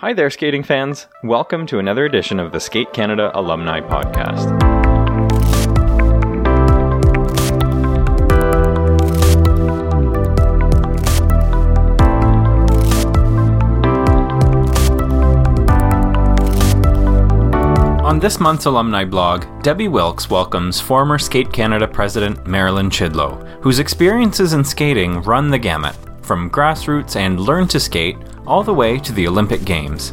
[0.00, 1.08] Hi there, skating fans.
[1.24, 4.48] Welcome to another edition of the Skate Canada Alumni Podcast.
[18.04, 23.80] On this month's alumni blog, Debbie Wilkes welcomes former Skate Canada President Marilyn Chidlow, whose
[23.80, 25.96] experiences in skating run the gamut,
[26.28, 30.12] from grassroots and learn to skate all the way to the Olympic Games.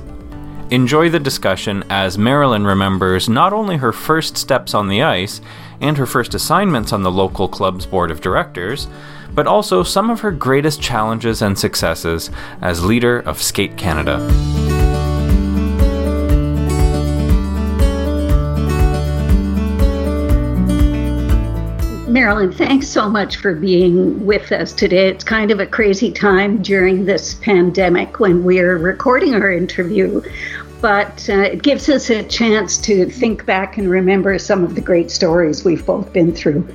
[0.71, 5.41] Enjoy the discussion as Marilyn remembers not only her first steps on the ice
[5.81, 8.87] and her first assignments on the local club's board of directors,
[9.33, 14.64] but also some of her greatest challenges and successes as leader of Skate Canada.
[22.15, 25.09] Marilyn, thanks so much for being with us today.
[25.09, 30.21] It's kind of a crazy time during this pandemic when we're recording our interview,
[30.79, 34.81] but uh, it gives us a chance to think back and remember some of the
[34.81, 36.65] great stories we've both been through.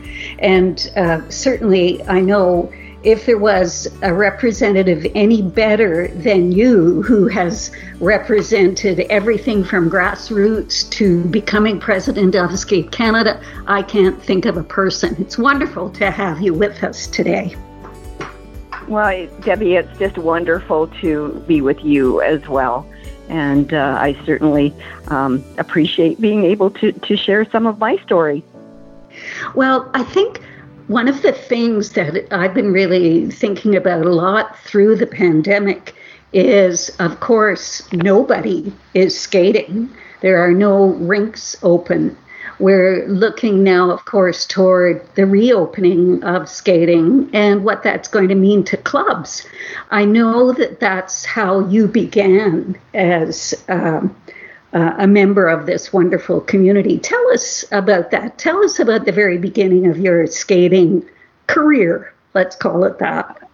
[0.40, 2.70] And uh, certainly, I know
[3.02, 10.88] if there was a representative any better than you who has represented everything from grassroots
[10.90, 15.16] to becoming president of Skate Canada, I can't think of a person.
[15.18, 17.56] It's wonderful to have you with us today.
[18.86, 22.86] Well, Debbie, it's just wonderful to be with you as well.
[23.28, 24.74] And uh, I certainly
[25.08, 28.42] um, appreciate being able to, to share some of my story.
[29.54, 30.40] Well, I think
[30.90, 35.94] one of the things that I've been really thinking about a lot through the pandemic
[36.32, 39.88] is, of course, nobody is skating.
[40.20, 42.16] There are no rinks open.
[42.58, 48.34] We're looking now, of course, toward the reopening of skating and what that's going to
[48.34, 49.46] mean to clubs.
[49.92, 54.16] I know that that's how you began as um,
[54.72, 56.98] uh, a member of this wonderful community.
[56.98, 58.38] Tell us about that.
[58.38, 61.08] Tell us about the very beginning of your skating
[61.46, 62.12] career.
[62.34, 63.48] Let's call it that.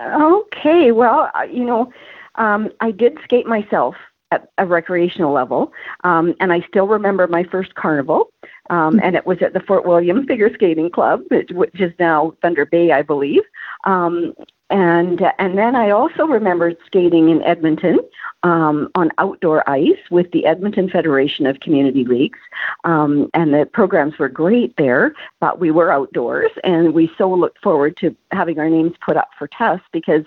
[0.00, 0.92] Okay.
[0.92, 1.92] Well, uh, you know,
[2.36, 3.94] um, I did skate myself
[4.30, 5.72] at a recreational level,
[6.04, 8.30] um, and I still remember my first carnival.
[8.70, 12.66] Um, and it was at the Fort William Figure Skating Club, which is now Thunder
[12.66, 13.40] Bay, I believe.
[13.84, 14.34] Um,
[14.70, 17.98] and and then I also remember skating in Edmonton
[18.42, 22.38] um, on outdoor ice with the Edmonton Federation of Community Leagues,
[22.84, 25.14] um, and the programs were great there.
[25.40, 29.30] But we were outdoors, and we so looked forward to having our names put up
[29.38, 30.24] for tests because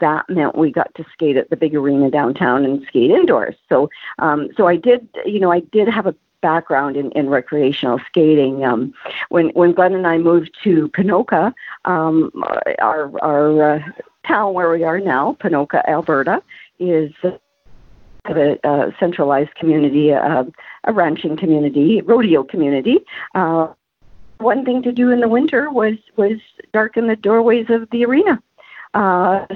[0.00, 3.56] that meant we got to skate at the big arena downtown and skate indoors.
[3.68, 8.00] So um, so I did, you know, I did have a background in, in recreational
[8.06, 8.64] skating.
[8.64, 8.92] Um,
[9.30, 11.54] when when Glenn and I moved to Ponoka,
[11.86, 12.30] um,
[12.80, 13.82] our our uh,
[14.26, 16.42] town where we are now, Ponoka, Alberta,
[16.78, 20.44] is a, a centralized community, uh,
[20.84, 22.98] a ranching community, rodeo community.
[23.34, 23.68] Uh,
[24.38, 26.38] one thing to do in the winter was was
[26.72, 28.42] darken the doorways of the arena.
[28.94, 29.46] Uh,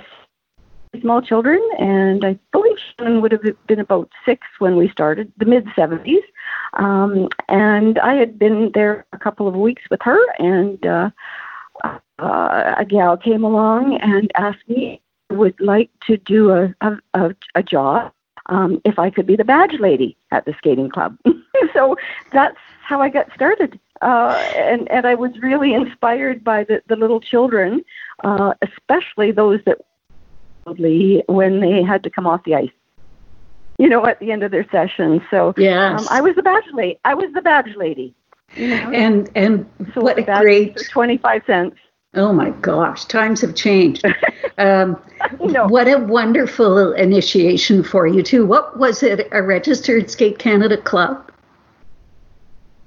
[1.00, 5.44] small children, and I believe Shannon would have been about six when we started, the
[5.44, 6.22] mid 70s.
[6.76, 11.10] Um, and I had been there a couple of weeks with her, and uh,
[12.19, 15.00] uh, a gal came along and asked me
[15.31, 16.75] would like to do a,
[17.15, 18.12] a, a job
[18.47, 21.19] um, if I could be the badge lady at the skating club.
[21.72, 21.97] so
[22.32, 23.78] that's how I got started.
[24.03, 27.82] Uh, and, and I was really inspired by the, the little children,
[28.22, 29.78] uh, especially those that
[31.26, 32.70] when they had to come off the ice.
[33.78, 35.22] You know, at the end of their session.
[35.31, 36.00] So yes.
[36.00, 36.98] Um, I was the badge lady.
[37.04, 38.14] I was the badge lady.
[38.54, 38.91] You know?
[38.92, 41.76] And and so what a great twenty five cents.
[42.15, 44.04] Oh my gosh, times have changed.
[44.59, 44.98] Um,
[45.41, 45.66] no.
[45.66, 48.47] What a wonderful initiation for you too.
[48.47, 49.28] What was it?
[49.31, 51.31] A registered Skate Canada club?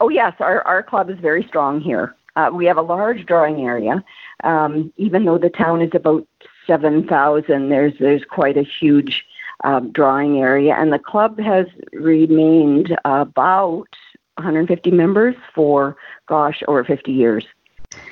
[0.02, 2.16] Oh yes, our our club is very strong here.
[2.36, 4.04] Uh, we have a large drawing area,
[4.44, 6.26] um, even though the town is about
[6.66, 7.70] 7,000.
[7.70, 9.26] There's there's quite a huge
[9.64, 13.88] um, drawing area, and the club has remained about
[14.36, 15.98] 150 members for
[16.28, 17.46] gosh over 50 years.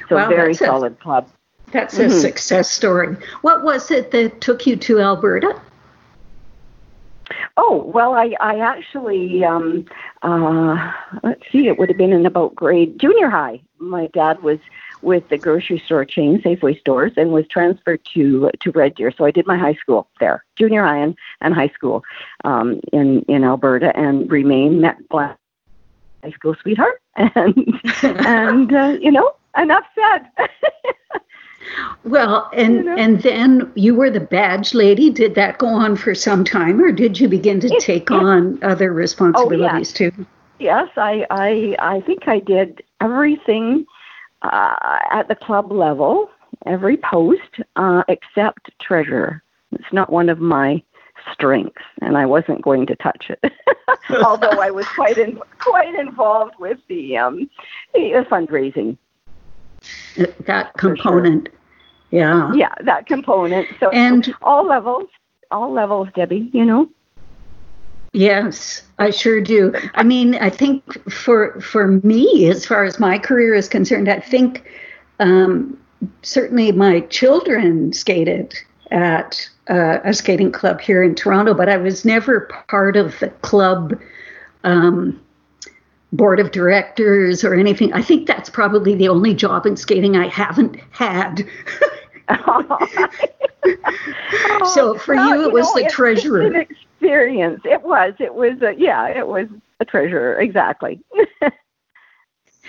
[0.10, 1.30] So wow, very solid a, club.
[1.72, 2.08] That's mm-hmm.
[2.08, 3.16] a success story.
[3.42, 5.62] What was it that took you to Alberta?
[7.58, 9.86] Oh well, I I actually um,
[10.22, 10.94] uh,
[11.24, 13.62] let's see, it would have been in about grade junior high.
[13.80, 14.60] My dad was
[15.02, 19.12] with the grocery store chain, Safeway stores, and was transferred to to Red Deer.
[19.12, 22.04] So I did my high school there, junior high and, and high school
[22.44, 25.38] um, in in Alberta, and remained met black
[26.24, 30.28] high school sweetheart, and and uh, you know enough said.
[32.06, 32.96] Well, and you know?
[32.96, 35.10] and then you were the badge lady.
[35.10, 38.94] Did that go on for some time, or did you begin to take on other
[38.94, 40.10] responsibilities oh, yeah.
[40.12, 40.26] too?
[40.60, 43.86] Yes, I, I I think I did everything
[44.52, 46.30] uh, at the club level,
[46.66, 49.44] every post uh, except treasurer.
[49.72, 50.82] It's not one of my
[51.34, 53.52] strengths, and I wasn't going to touch it.
[54.24, 57.50] Although I was quite in, quite involved with the um,
[57.94, 58.98] the fundraising.
[60.46, 62.20] That component, sure.
[62.20, 63.68] yeah, yeah, that component.
[63.80, 65.10] So and all levels,
[65.52, 66.50] all levels, Debbie.
[66.54, 66.90] You know.
[68.18, 69.72] Yes, I sure do.
[69.94, 74.20] I mean, I think for for me, as far as my career is concerned, I
[74.20, 74.68] think
[75.20, 75.80] um,
[76.24, 78.56] certainly my children skated
[78.90, 83.30] at uh, a skating club here in Toronto, but I was never part of the
[83.30, 83.94] club
[84.64, 85.22] um,
[86.12, 87.94] board of directors or anything.
[87.94, 91.48] I think that's probably the only job in skating I haven't had.
[94.74, 96.62] so for well, you, it was know, the treasurer.
[96.62, 97.62] It's experience.
[97.64, 98.14] It was.
[98.20, 98.62] It was.
[98.62, 99.08] A, yeah.
[99.08, 99.48] It was
[99.80, 100.40] a treasure.
[100.40, 101.00] Exactly.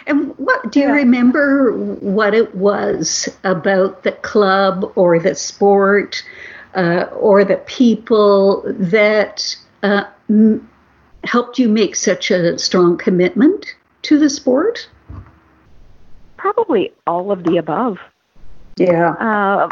[0.07, 0.93] And what do you yeah.
[0.93, 6.23] remember what it was about the club or the sport
[6.75, 10.71] uh, or the people that uh, m-
[11.25, 14.89] helped you make such a strong commitment to the sport?
[16.37, 17.99] Probably all of the above.
[18.77, 19.15] Yeah.
[19.15, 19.69] Uh,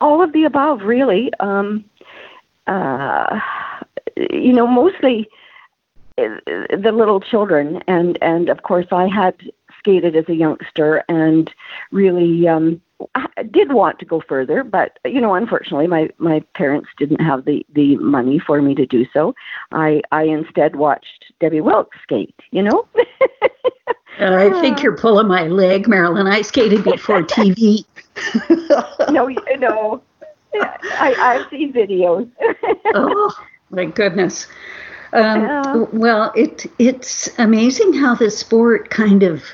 [0.00, 1.32] all of the above, really.
[1.40, 1.86] Um,
[2.66, 3.40] uh,
[4.16, 5.28] you know, mostly
[6.18, 9.34] uh, the little children, and and of course, I had
[9.78, 11.52] skated as a youngster and
[11.90, 12.80] really um,
[13.50, 17.64] did want to go further, but you know, unfortunately, my my parents didn't have the
[17.74, 19.34] the money for me to do so.
[19.72, 22.34] I I instead watched Debbie Wilkes skate.
[22.50, 22.88] You know.
[24.18, 26.26] I think you're pulling my leg, Marilyn.
[26.26, 27.84] I skated before TV.
[29.10, 29.28] no,
[29.58, 30.02] no.
[30.54, 32.30] I, I've seen videos.
[32.94, 33.36] oh
[33.70, 34.46] my goodness.
[35.12, 35.76] Um, yeah.
[35.92, 39.44] Well, it it's amazing how the sport kind of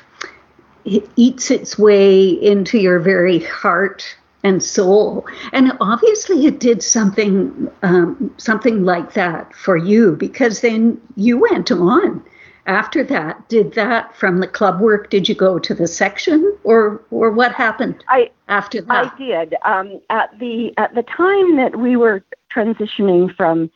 [0.85, 5.27] it eats its way into your very heart and soul.
[5.53, 11.71] And obviously, it did something um, something like that for you because then you went
[11.71, 12.23] on.
[12.67, 15.09] After that, did that from the club work?
[15.09, 19.13] Did you go to the section, or or what happened I, after that?
[19.13, 19.55] I did.
[19.65, 22.23] Um, at the at the time that we were
[22.53, 23.71] transitioning from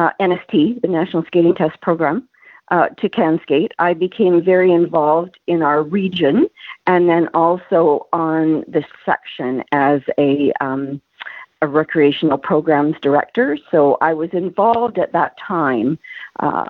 [0.00, 2.26] uh, NST, the National Skating Test Program,
[2.70, 6.48] uh, to CanSkate, I became very involved in our region
[6.86, 11.02] and then also on the section as a, um,
[11.60, 13.58] a recreational programs director.
[13.70, 15.98] So I was involved at that time,
[16.38, 16.64] uh,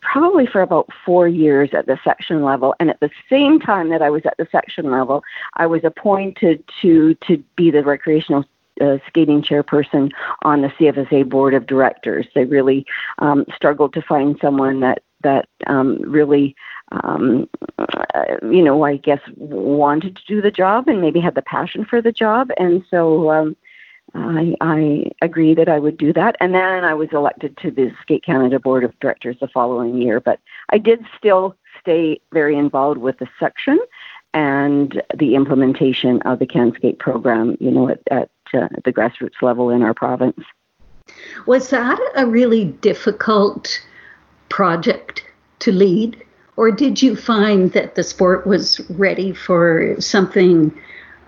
[0.00, 2.74] probably for about four years at the section level.
[2.80, 5.22] And at the same time that I was at the section level,
[5.54, 8.46] I was appointed to to be the recreational
[8.80, 10.10] uh, skating chairperson
[10.42, 12.26] on the CFSA board of directors.
[12.34, 12.86] They really
[13.18, 16.54] um, struggled to find someone that that um, really,
[16.92, 21.42] um, uh, you know, I guess wanted to do the job and maybe had the
[21.42, 22.50] passion for the job.
[22.58, 23.56] And so um,
[24.14, 26.36] I, I agreed that I would do that.
[26.38, 30.20] And then I was elected to the Skate Canada Board of Directors the following year.
[30.20, 30.38] But
[30.70, 33.78] I did still stay very involved with the section
[34.34, 39.70] and the implementation of the CanSkate program, you know, at, at uh, the grassroots level
[39.70, 40.40] in our province.
[41.46, 43.80] Was that a really difficult
[44.48, 45.24] project
[45.60, 46.22] to lead?
[46.56, 50.76] Or did you find that the sport was ready for something,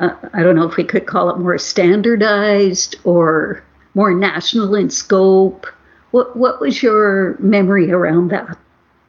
[0.01, 3.63] uh, I don't know if we could call it more standardized or
[3.95, 5.67] more national in scope?
[6.13, 8.57] What, what was your memory around that?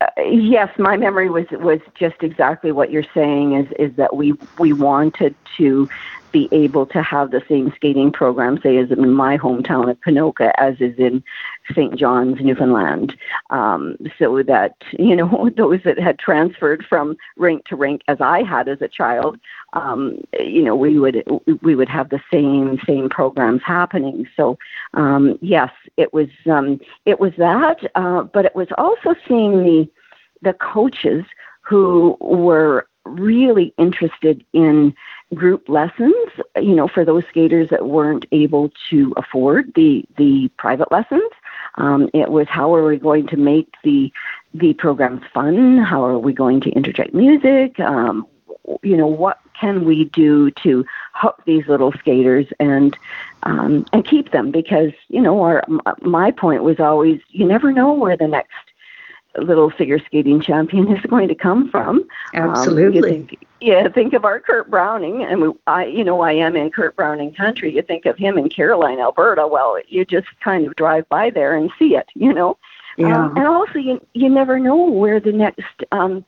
[0.01, 3.53] Uh, yes, my memory was was just exactly what you're saying.
[3.55, 5.89] Is is that we we wanted to
[6.31, 10.51] be able to have the same skating program, say, as in my hometown of Ponoka,
[10.57, 11.23] as is in
[11.71, 11.95] St.
[11.95, 13.15] John's, Newfoundland,
[13.49, 18.43] um, so that you know those that had transferred from rink to rink, as I
[18.43, 19.39] had as a child,
[19.73, 21.23] um, you know, we would
[21.61, 24.27] we would have the same same programs happening.
[24.35, 24.57] So
[24.93, 29.89] um, yes, it was um, it was that, uh, but it was also seeing the
[30.41, 31.25] the coaches
[31.61, 34.93] who were really interested in
[35.33, 36.15] group lessons,
[36.55, 41.29] you know, for those skaters that weren't able to afford the the private lessons.
[41.75, 44.11] Um, it was how are we going to make the
[44.53, 45.77] the programs fun?
[45.77, 47.79] How are we going to interject music?
[47.79, 48.27] Um,
[48.83, 52.97] you know, what can we do to hook these little skaters and
[53.43, 54.51] um, and keep them?
[54.51, 55.63] Because you know, our
[56.01, 58.53] my point was always, you never know where the next
[59.37, 62.03] little figure skating champion is going to come from.
[62.33, 62.99] Absolutely.
[62.99, 66.55] Um, think, yeah, think of our Kurt Browning, and we, I, you know, I am
[66.55, 67.75] in Kurt Browning country.
[67.75, 69.47] You think of him in Caroline, Alberta.
[69.47, 72.57] Well, you just kind of drive by there and see it, you know.
[72.97, 73.25] Yeah.
[73.25, 76.25] Um, and also, you you never know where the next um,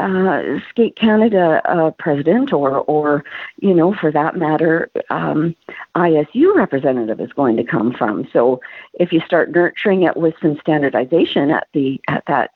[0.00, 3.24] uh, Skate Canada uh, president, or or
[3.60, 5.54] you know, for that matter, um,
[5.94, 8.28] ISU representative is going to come from.
[8.32, 8.60] So
[8.94, 12.50] if you start nurturing it with some standardization at the at that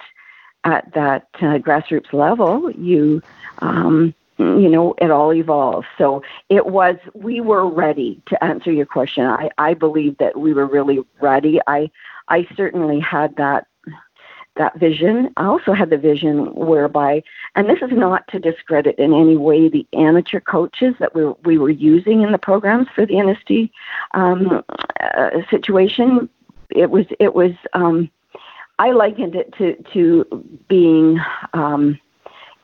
[0.65, 3.23] at that uh, grassroots level, you
[3.59, 5.87] um, you know it all evolves.
[5.99, 9.27] So it was we were ready to answer your question.
[9.27, 11.61] I I believe that we were really ready.
[11.67, 11.91] I
[12.29, 13.67] I certainly had that
[14.57, 15.33] that vision.
[15.37, 17.23] I also had the vision whereby,
[17.55, 21.59] and this is not to discredit in any way the amateur coaches that we, we
[21.59, 23.71] were using in the programs for the NST
[24.13, 24.63] um,
[25.01, 26.29] uh, situation.
[26.71, 28.11] It was, it was, um,
[28.79, 31.21] I likened it to, to being,
[31.53, 31.99] um,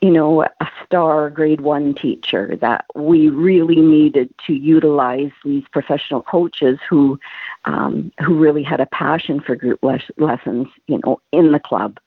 [0.01, 6.23] you know, a star grade one teacher that we really needed to utilize these professional
[6.23, 7.19] coaches who,
[7.65, 11.99] um, who really had a passion for group les- lessons, you know, in the club.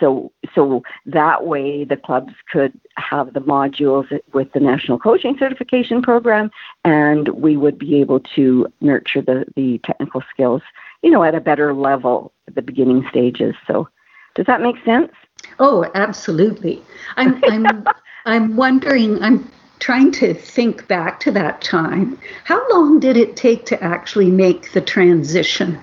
[0.00, 6.02] So, so that way the clubs could have the modules with the National Coaching Certification
[6.02, 6.50] Program,
[6.84, 10.62] and we would be able to nurture the, the technical skills,
[11.02, 13.54] you know, at a better level at the beginning stages.
[13.66, 13.88] So,
[14.34, 15.12] does that make sense?
[15.58, 16.82] Oh, absolutely.
[17.16, 17.86] I'm I'm
[18.24, 19.22] I'm wondering.
[19.22, 19.48] I'm
[19.78, 22.18] trying to think back to that time.
[22.44, 25.78] How long did it take to actually make the transition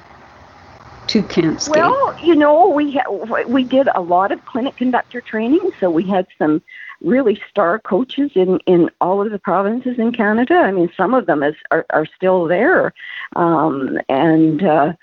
[1.07, 5.71] to Camp Well, you know, we ha- we did a lot of clinic conductor training,
[5.79, 6.61] so we had some
[7.01, 10.55] really star coaches in in all of the provinces in Canada.
[10.55, 12.93] I mean, some of them is are, are still there,
[13.35, 14.93] um, and uh,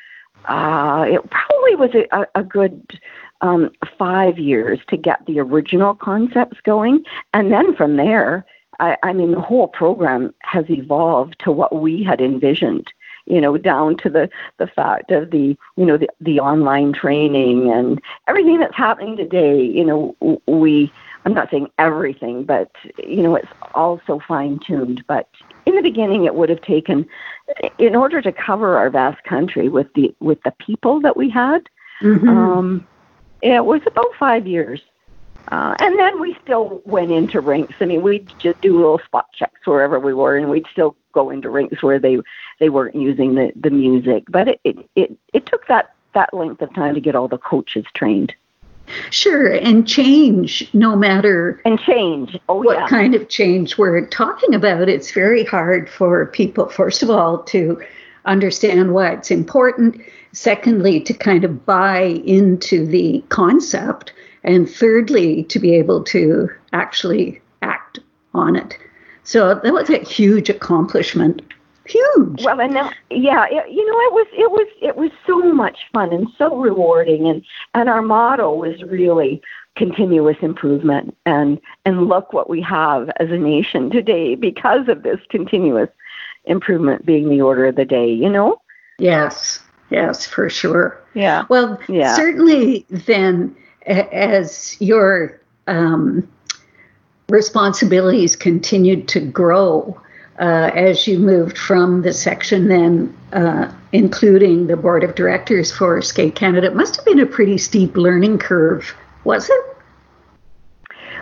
[0.46, 3.00] uh, it probably was a, a good
[3.40, 7.04] um, five years to get the original concepts going.
[7.32, 8.44] And then from there,
[8.80, 12.92] I, I mean, the whole program has evolved to what we had envisioned.
[13.28, 17.72] You know, down to the the fact of the you know the the online training
[17.72, 19.60] and everything that's happening today.
[19.64, 20.92] You know, we
[21.24, 22.70] I'm not saying everything, but
[23.04, 25.04] you know, it's all so fine tuned.
[25.08, 25.28] But
[25.66, 27.04] in the beginning, it would have taken,
[27.78, 31.68] in order to cover our vast country with the with the people that we had,
[32.02, 32.28] Mhm.
[32.28, 32.86] um,
[33.42, 34.80] it was about five years.
[35.48, 37.74] Uh, and then we still went into rinks.
[37.80, 41.30] I mean, we'd just do little spot checks wherever we were, and we'd still go
[41.30, 42.18] into rinks where they
[42.58, 44.24] they weren't using the the music.
[44.28, 47.38] But it it it, it took that that length of time to get all the
[47.38, 48.34] coaches trained
[49.10, 52.38] Sure, and change, no matter and change.
[52.48, 57.02] Oh what yeah, kind of change we're talking about, it's very hard for people, first
[57.02, 57.82] of all, to
[58.24, 60.00] understand why it's important.
[60.36, 64.12] Secondly, to kind of buy into the concept.
[64.44, 68.00] And thirdly, to be able to actually act
[68.34, 68.76] on it.
[69.24, 71.40] So that was a huge accomplishment.
[71.86, 72.44] Huge.
[72.44, 75.78] Well, and then, yeah, it, you know, it was it was it was so much
[75.94, 79.40] fun and so rewarding, and and our motto was really
[79.74, 85.20] continuous improvement, and and look what we have as a nation today because of this
[85.30, 85.88] continuous
[86.44, 88.12] improvement being the order of the day.
[88.12, 88.60] You know.
[88.98, 91.00] yes, yes, for sure.
[91.14, 91.44] Yeah.
[91.48, 92.14] Well, Yeah.
[92.14, 93.54] certainly then,
[93.86, 96.28] as your um,
[97.28, 100.00] responsibilities continued to grow,
[100.38, 106.02] uh, as you moved from the section then, uh, including the board of directors for
[106.02, 109.76] Skate Canada, it must have been a pretty steep learning curve, was it?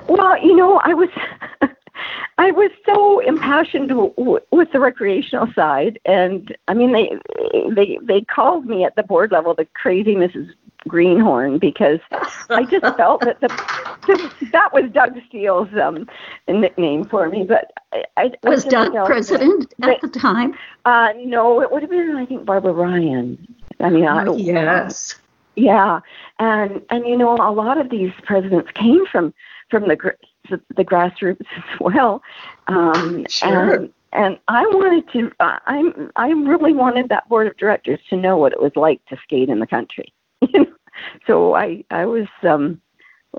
[0.08, 1.08] Well, you know, I was
[2.38, 7.18] I was so impassioned w- with the recreational side, and I mean, they
[7.70, 10.52] they they called me at the board level the crazy Mrs.
[10.88, 12.00] Greenhorn because
[12.50, 13.48] I just felt that the,
[14.06, 16.08] the that was Doug Steele's um,
[16.48, 17.44] nickname for me.
[17.44, 20.54] But I, I I Was just Doug president that- at the time?
[20.84, 23.46] Uh, no, it would have been I think Barbara Ryan.
[23.80, 25.14] I mean, I, Oh, yes.
[25.56, 26.00] yeah,
[26.38, 29.32] and and you know a lot of these presidents came from
[29.70, 30.10] from the gr-
[30.50, 32.22] the grassroots as well.
[32.66, 33.74] Um, Sure.
[33.74, 35.32] And, and I wanted to.
[35.40, 39.16] I'm I really wanted that board of directors to know what it was like to
[39.22, 40.12] skate in the country.
[41.26, 42.80] so I I was um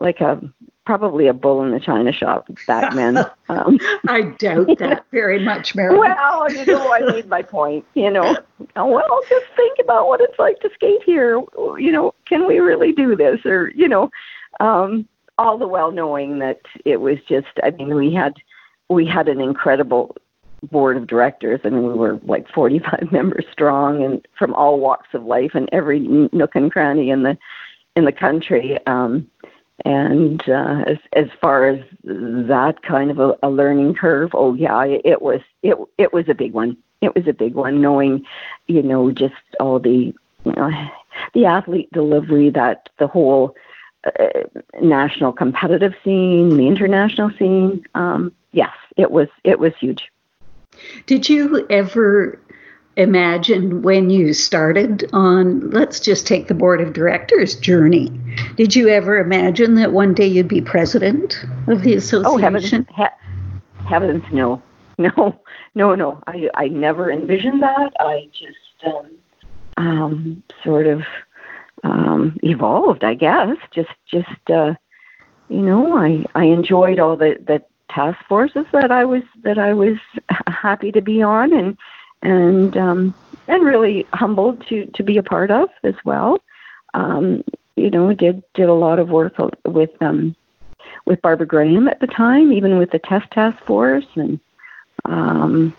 [0.01, 0.41] like a
[0.85, 3.25] probably a bull in the china shop back then.
[3.47, 5.95] Um, I doubt that very much, Mary.
[5.95, 7.85] well, you know, I made my point.
[7.93, 8.35] You know,
[8.75, 11.39] well, just think about what it's like to skate here.
[11.77, 13.45] You know, can we really do this?
[13.45, 14.09] Or you know,
[14.59, 15.07] um,
[15.37, 17.47] all the while knowing that it was just.
[17.63, 18.33] I mean, we had
[18.89, 20.15] we had an incredible
[20.63, 21.63] board of directors.
[21.63, 25.99] Mean, we were like 45 members strong, and from all walks of life and every
[25.99, 27.37] nook and cranny in the
[27.95, 28.77] in the country.
[28.85, 29.29] Um,
[29.83, 34.85] and uh, as as far as that kind of a, a learning curve, oh yeah,
[34.85, 36.77] it was it it was a big one.
[37.01, 38.25] It was a big one, knowing,
[38.67, 40.13] you know, just all the
[40.45, 40.71] you know,
[41.33, 43.55] the athlete delivery that the whole
[44.81, 47.85] national competitive scene, the international scene.
[47.95, 50.11] Um, yes, it was it was huge.
[51.05, 52.39] Did you ever
[52.97, 58.09] imagine when you started on, let's just take the board of directors journey?
[58.55, 62.25] Did you ever imagine that one day you'd be president of the association?
[62.25, 64.61] Oh, heavens, he- heavens no.
[64.97, 65.41] No,
[65.75, 66.23] no, no.
[66.25, 67.91] I, I never envisioned that.
[67.99, 69.11] I just um,
[69.75, 71.01] um, sort of
[71.85, 73.57] um, evolved, I guess.
[73.71, 74.73] Just, just uh,
[75.49, 79.73] you know, I I enjoyed all the the task forces that I was that I
[79.73, 79.97] was
[80.47, 81.77] happy to be on, and
[82.21, 83.13] and um,
[83.47, 86.41] and really humbled to to be a part of as well.
[86.93, 87.43] Um,
[87.75, 90.35] you know, did did a lot of work with um,
[91.05, 94.39] with Barbara Graham at the time, even with the test task force, and
[95.05, 95.75] um,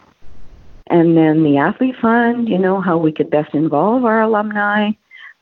[0.87, 2.49] and then the athlete fund.
[2.49, 4.93] You know how we could best involve our alumni.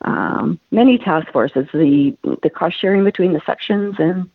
[0.04, 4.30] Um, many task forces, the the cost sharing between the sections and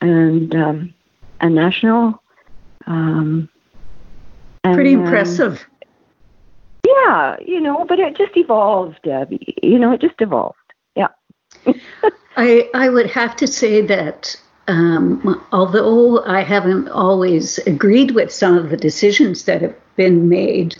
[0.00, 0.94] and um,
[1.40, 2.22] a national.
[2.86, 3.48] Um,
[4.62, 5.66] Pretty impressive.
[6.86, 9.54] Yeah, you know, but it just evolved, Debbie.
[9.62, 10.56] You know, it just evolved.
[10.94, 11.08] Yeah.
[12.36, 14.36] I I would have to say that
[14.68, 20.76] um, although I haven't always agreed with some of the decisions that have been made,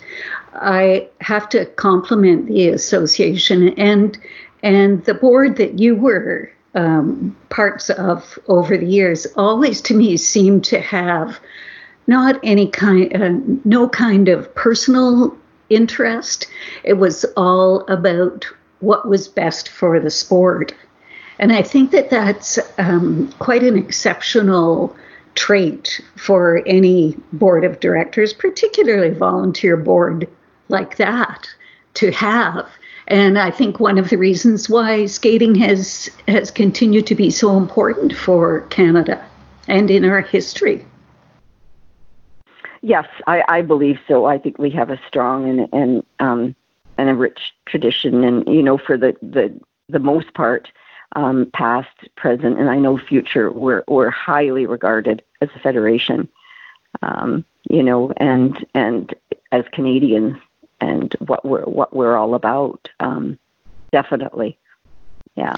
[0.53, 4.17] I have to compliment the association and
[4.61, 9.25] and the board that you were um, parts of over the years.
[9.35, 11.39] Always to me seemed to have
[12.07, 15.37] not any kind, uh, no kind of personal
[15.69, 16.47] interest.
[16.83, 18.45] It was all about
[18.79, 20.73] what was best for the sport.
[21.37, 24.95] And I think that that's um, quite an exceptional
[25.35, 30.27] trait for any board of directors, particularly volunteer board
[30.69, 31.47] like that,
[31.95, 32.67] to have.
[33.07, 37.57] And I think one of the reasons why skating has has continued to be so
[37.57, 39.23] important for Canada
[39.67, 40.85] and in our history.
[42.81, 44.25] Yes, I, I believe so.
[44.25, 46.55] I think we have a strong and and um,
[46.97, 50.71] and a rich tradition, and you know, for the the the most part,
[51.15, 56.29] um, past, present, and I know future, we're we're highly regarded as a federation.
[57.01, 59.13] Um, you know, and and
[59.51, 60.37] as Canadians,
[60.81, 62.89] and what we're what we're all about.
[62.99, 63.37] Um,
[63.91, 64.57] definitely,
[65.35, 65.55] yeah.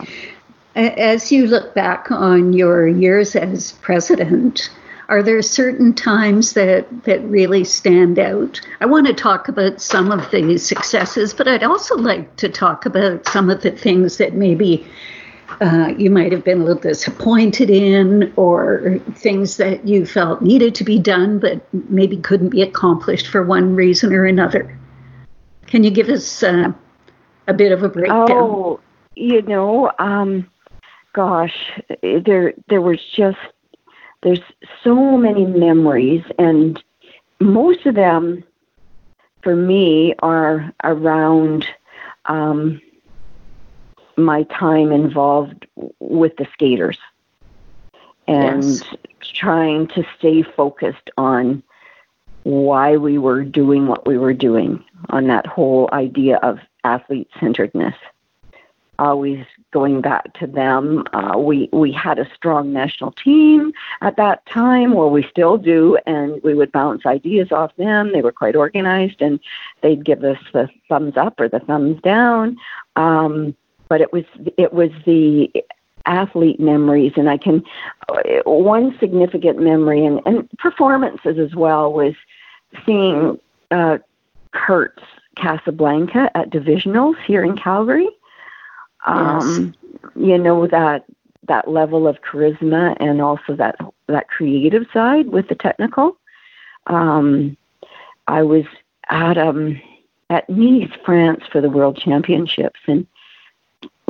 [0.75, 4.69] As you look back on your years as president,
[5.11, 8.61] are there certain times that, that really stand out?
[8.79, 12.85] I want to talk about some of the successes, but I'd also like to talk
[12.85, 14.87] about some of the things that maybe
[15.59, 20.73] uh, you might have been a little disappointed in, or things that you felt needed
[20.75, 24.77] to be done but maybe couldn't be accomplished for one reason or another.
[25.71, 26.73] Can you give us uh,
[27.47, 28.27] a bit of a breakdown?
[28.29, 28.81] Oh,
[29.15, 30.45] you know, um,
[31.13, 31.55] gosh,
[32.01, 33.37] there there was just
[34.21, 34.41] there's
[34.83, 36.83] so many memories, and
[37.39, 38.43] most of them,
[39.43, 41.65] for me, are around
[42.25, 42.81] um,
[44.17, 45.65] my time involved
[46.01, 46.97] with the skaters
[48.27, 48.83] and yes.
[49.21, 51.63] trying to stay focused on
[52.43, 57.95] why we were doing what we were doing on that whole idea of athlete centeredness
[59.01, 61.03] always going back to them.
[61.11, 65.97] Uh, we we had a strong national team at that time, or we still do,
[66.05, 68.13] and we would bounce ideas off them.
[68.13, 69.39] They were quite organized, and
[69.81, 72.57] they'd give us the thumbs up or the thumbs down.
[72.95, 73.55] Um,
[73.89, 74.23] but it was
[74.57, 75.51] it was the
[76.05, 77.63] athlete memories, and I can
[78.45, 82.13] one significant memory and, and performances as well was
[82.85, 83.39] seeing
[83.71, 83.97] uh,
[84.51, 85.03] Kurt's
[85.35, 88.09] Casablanca at divisionals here in Calgary
[89.05, 90.11] um, yes.
[90.15, 91.05] you know that
[91.47, 93.75] that level of charisma and also that
[94.07, 96.17] that creative side with the technical.
[96.87, 97.57] Um,
[98.27, 98.65] I was
[99.09, 99.81] at um,
[100.29, 103.07] at Nice, France, for the World Championships, and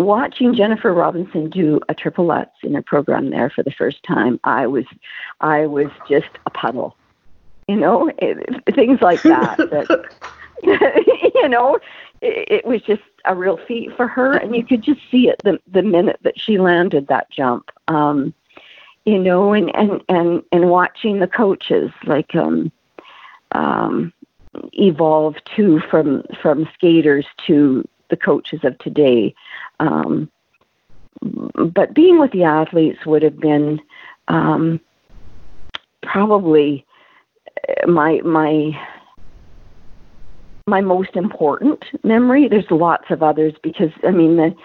[0.06, 4.40] watching Jennifer Robinson do a triple Lutz in a program there for the first time,
[4.44, 4.86] I was
[5.42, 6.96] I was just a puddle,
[7.68, 9.58] you know, it, things like that.
[9.58, 10.12] that
[11.36, 11.80] you know,
[12.22, 15.42] it, it was just a real feat for her, and you could just see it
[15.44, 17.72] the the minute that she landed that jump.
[17.88, 18.34] Um,
[19.06, 22.72] you know, and and and and watching the coaches like um,
[23.54, 24.14] um,
[24.74, 29.34] evolve too from from skaters to the coaches of today.
[29.80, 30.30] Um,
[31.22, 33.82] but being with the athletes would have been
[34.28, 34.80] um,
[36.04, 36.86] probably
[37.88, 38.80] my my
[40.68, 42.48] my most important memory.
[42.48, 44.56] There's lots of others because I mean the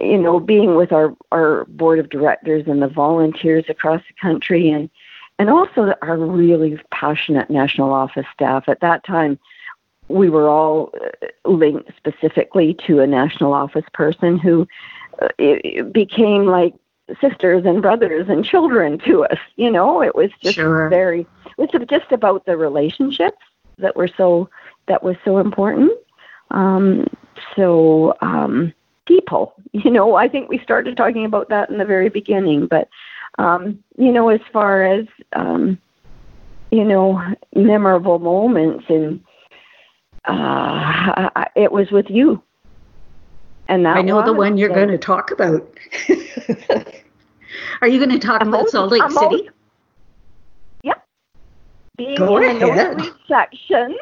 [0.00, 4.70] you know being with our our board of directors and the volunteers across the country
[4.70, 4.90] and
[5.38, 9.38] and also our really passionate national office staff at that time
[10.08, 14.66] we were all uh, linked specifically to a national office person who
[15.20, 16.74] uh, it became like
[17.20, 20.02] sisters and brothers and children to us you know?
[20.02, 20.88] It was just sure.
[20.88, 23.38] very it was just about the relationships
[23.78, 24.48] that were so
[24.86, 25.92] that was so important.
[26.50, 27.06] Um,
[27.54, 28.72] so um,
[29.06, 30.14] people you know?
[30.14, 32.88] I think we started talking about that in the very beginning but
[33.38, 35.78] um, you know as far as um,
[36.70, 37.22] you know
[37.54, 39.22] memorable moments and
[40.24, 42.42] uh, it was with you
[43.68, 45.78] and that I know the one you're going to talk about.
[47.80, 49.50] Are you going to talk about Salt Lake City?
[50.82, 51.04] Yep.
[51.96, 52.60] Being Go in ahead.
[52.60, 53.98] the nosebleed section,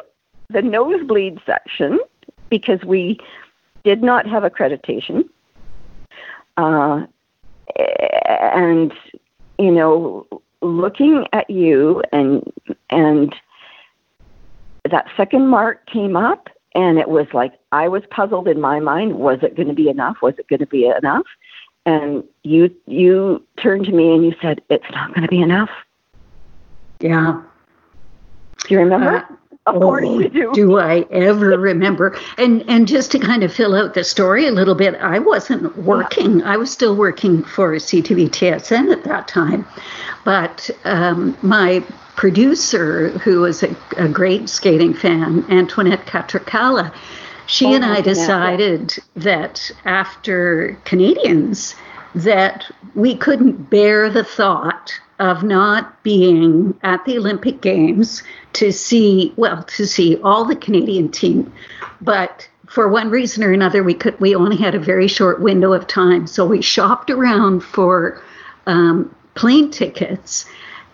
[0.49, 1.99] the nosebleed section,
[2.49, 3.19] because we
[3.83, 5.27] did not have accreditation.
[6.55, 7.05] Uh,
[8.53, 8.93] and
[9.59, 10.25] you know,
[10.61, 12.51] looking at you and
[12.89, 13.35] and
[14.87, 19.15] that second mark came up and it was like I was puzzled in my mind.
[19.15, 20.17] Was it going to be enough?
[20.21, 21.25] Was it going to be enough?
[21.85, 25.69] And you you turned to me and you said, "It's not going to be enough."
[26.99, 27.41] Yeah.
[28.59, 29.17] Do you remember?
[29.17, 29.35] Uh,
[29.67, 30.53] of course oh, you do.
[30.53, 32.17] Do I ever remember?
[32.37, 35.77] And and just to kind of fill out the story a little bit, I wasn't
[35.77, 36.43] working.
[36.43, 39.65] I was still working for CTV TSN at that time,
[40.25, 41.83] but um, my
[42.17, 46.91] producer, who was a, a, great skating fan, Antoinette Catricala,
[47.45, 51.75] she oh, and I decided that after Canadians,
[52.15, 59.31] that we couldn't bear the thought of not being at the Olympic Games to see,
[59.37, 61.53] well, to see all the Canadian team,
[62.01, 65.71] but for one reason or another, we could we only had a very short window
[65.71, 68.21] of time, so we shopped around for
[68.65, 70.45] um, plane tickets,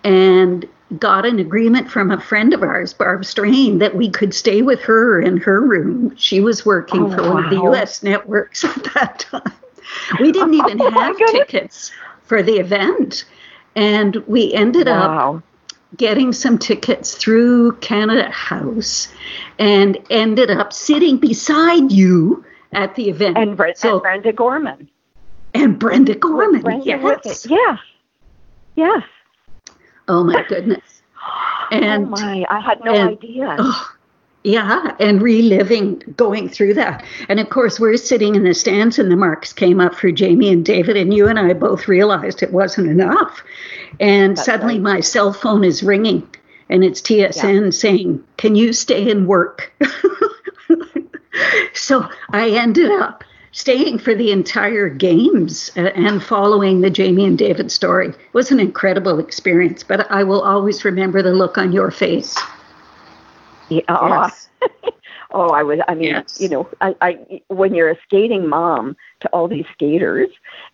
[0.03, 0.67] and
[0.99, 4.81] got an agreement from a friend of ours, Barb Strain, that we could stay with
[4.81, 6.15] her in her room.
[6.17, 8.03] She was working oh, for one of the U.S.
[8.03, 9.53] networks at that time.
[10.19, 11.91] We didn't even oh, have tickets
[12.23, 13.25] for the event.
[13.75, 15.37] And we ended wow.
[15.37, 15.43] up
[15.97, 19.13] getting some tickets through Canada House
[19.59, 23.37] and ended up sitting beside you at the event.
[23.37, 24.89] And, Bre- so, and Brenda Gorman.
[25.53, 27.45] And Brenda Gorman, Brenda yes.
[27.47, 27.79] Yes.
[28.75, 29.03] Yes.
[30.07, 31.01] Oh my goodness.
[31.71, 33.55] And oh my, I had no and, idea.
[33.57, 33.95] Oh,
[34.43, 37.03] yeah, and reliving going through that.
[37.29, 40.51] And of course, we're sitting in the stands, and the marks came up for Jamie
[40.51, 43.41] and David, and you and I both realized it wasn't enough.
[43.99, 44.95] And That's suddenly, right.
[44.95, 46.27] my cell phone is ringing,
[46.69, 47.69] and it's TSN yeah.
[47.69, 49.71] saying, Can you stay and work?
[51.73, 57.71] so I ended up staying for the entire games and following the Jamie and David
[57.71, 59.83] story it was an incredible experience.
[59.83, 62.37] But I will always remember the look on your face.
[63.69, 63.81] Yeah.
[63.87, 64.49] Yes.
[65.31, 65.79] oh, I was.
[65.87, 66.39] I mean, yes.
[66.41, 70.29] you know, I, I when you're a skating mom to all these skaters,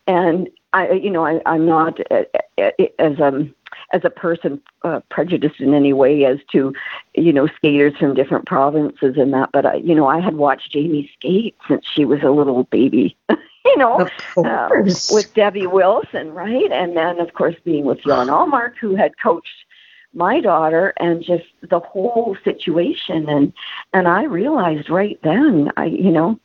[0.07, 3.53] and I, you know, I, I'm not as um
[3.91, 6.73] as a person uh, prejudiced in any way as to,
[7.15, 9.49] you know, skaters from different provinces and that.
[9.51, 13.17] But I, you know, I had watched Jamie skate since she was a little baby.
[13.65, 14.69] you know, uh,
[15.11, 16.71] with Debbie Wilson, right?
[16.71, 19.65] And then, of course, being with Jan Ullmark, who had coached
[20.13, 23.29] my daughter, and just the whole situation.
[23.29, 23.53] And
[23.93, 26.39] and I realized right then, I, you know,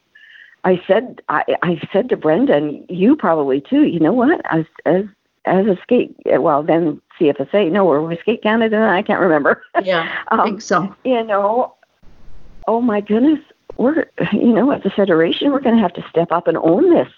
[0.64, 3.84] I said, I, I said to Brenda, and you probably too.
[3.84, 4.40] You know what?
[4.50, 5.04] As as
[5.46, 7.70] as a skate, well, then CFSA.
[7.70, 8.88] No, or Skate Canada?
[8.90, 9.62] I can't remember.
[9.82, 10.94] Yeah, I um, think so.
[11.04, 11.74] You know,
[12.66, 13.40] oh my goodness,
[13.76, 16.92] we're you know as a federation, we're going to have to step up and own
[16.92, 17.08] this.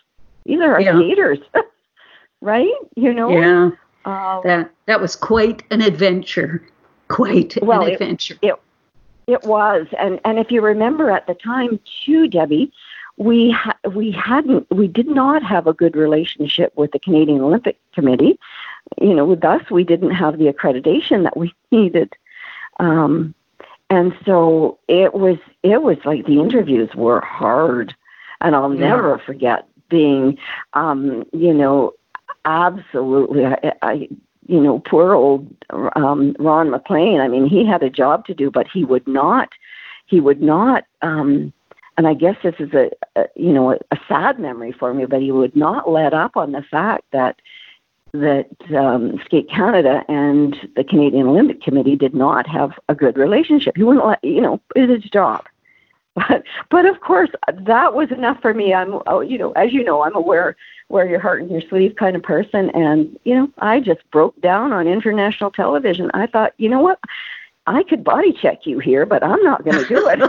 [0.45, 0.97] These are our yeah.
[0.97, 1.39] skaters,
[2.41, 2.73] right?
[2.97, 3.31] You know.
[3.31, 3.71] Yeah.
[4.05, 6.63] Um, that that was quite an adventure.
[7.09, 8.37] Quite well, an adventure.
[8.43, 8.61] It, it,
[9.27, 12.73] it was, and and if you remember at the time too, Debbie,
[13.17, 17.79] we ha- we hadn't we did not have a good relationship with the Canadian Olympic
[17.93, 18.39] Committee.
[19.01, 22.15] You know, with us, we didn't have the accreditation that we needed,
[22.79, 23.35] um,
[23.91, 27.95] and so it was it was like the interviews were hard,
[28.41, 28.89] and I'll yeah.
[28.89, 30.39] never forget being,
[30.75, 31.93] um, you know,
[32.45, 33.47] absolutely.
[33.47, 34.09] I, I
[34.49, 35.49] you know, poor old
[35.97, 37.21] um, Ron MacLean.
[37.21, 39.51] I mean, he had a job to do, but he would not.
[40.07, 40.85] He would not.
[41.03, 41.53] Um,
[41.99, 45.07] and I guess this is a, a you know a, a sad memory for me,
[45.07, 47.41] but he would not let up on the fact that
[48.13, 53.77] that um, Skate Canada and the Canadian Olympic Committee did not have a good relationship.
[53.77, 55.45] He wouldn't let you know it is his job.
[56.15, 57.29] But but of course
[57.65, 58.73] that was enough for me.
[58.73, 60.57] I'm oh, you know as you know I'm aware
[60.89, 64.41] wear your heart in your sleeve kind of person, and you know I just broke
[64.41, 66.11] down on international television.
[66.15, 67.01] I thought you know what
[67.67, 70.21] I could body check you here, but I'm not going to do it.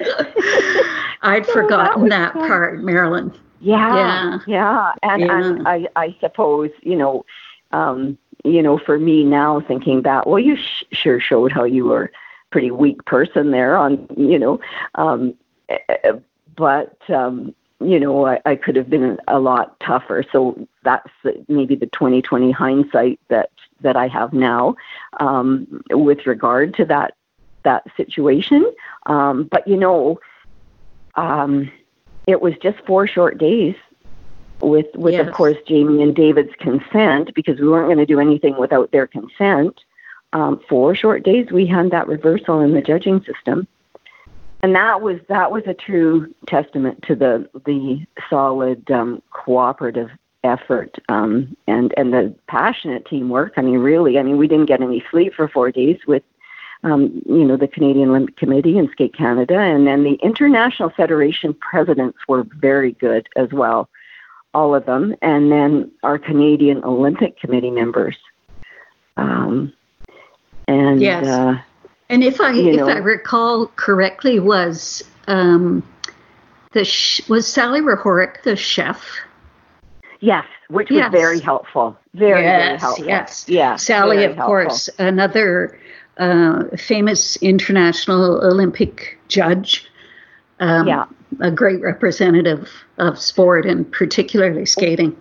[1.22, 3.32] I'd so forgotten that, that part, Marilyn.
[3.60, 4.92] Yeah, yeah, yeah.
[5.02, 5.38] And, yeah.
[5.38, 7.24] and I, I suppose you know,
[7.72, 11.84] um, you know, for me now thinking back, well, you sh- sure showed how you
[11.84, 12.10] were a
[12.50, 14.60] pretty weak person there on, you know,
[14.94, 15.34] um,
[15.68, 16.12] eh, eh,
[16.54, 20.24] but um, you know, I, I could have been a lot tougher.
[20.32, 21.10] So that's
[21.48, 23.50] maybe the 2020 hindsight that
[23.82, 24.76] that I have now
[25.20, 27.14] um, with regard to that
[27.64, 28.64] that situation.
[29.06, 30.18] Um, but you know,
[31.16, 31.70] um,
[32.26, 33.74] it was just four short days
[34.60, 35.26] with with yes.
[35.26, 39.06] of course Jamie and David's consent because we weren't going to do anything without their
[39.06, 39.80] consent.
[40.32, 43.66] Um, four short days we had that reversal in the judging system,
[44.62, 50.10] and that was that was a true testament to the the solid um, cooperative
[50.42, 53.54] effort um, and and the passionate teamwork.
[53.56, 56.22] I mean, really, I mean, we didn't get any sleep for four days with
[56.86, 61.52] um, you know, the Canadian Olympic Committee and Skate Canada, and then the International Federation
[61.52, 63.88] presidents were very good as well,
[64.54, 68.16] all of them, and then our Canadian Olympic Committee members.
[69.16, 69.72] Um,
[70.68, 71.58] and yes, uh,
[72.08, 75.82] and if I if know, I recall correctly, was um,
[76.72, 79.04] the sh- was Sally Rehorick the chef?
[80.20, 81.12] Yes, which yes.
[81.12, 81.98] was very helpful.
[82.14, 83.06] Very, yes, very helpful.
[83.06, 83.76] Yes, yeah.
[83.76, 84.46] Sally, of helpful.
[84.46, 85.78] course, another
[86.18, 89.86] uh, famous international Olympic judge.
[90.60, 91.04] Um, yeah.
[91.40, 95.16] A great representative of sport and particularly skating.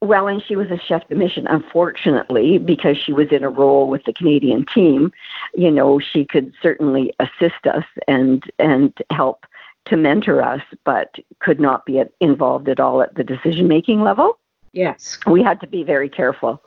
[0.00, 3.88] Well, and she was a chef de mission, unfortunately, because she was in a role
[3.88, 5.12] with the Canadian team.
[5.54, 9.46] You know, she could certainly assist us and and help
[9.86, 14.38] to mentor us, but could not be involved at all at the decision making level.
[14.72, 16.62] Yes, we had to be very careful.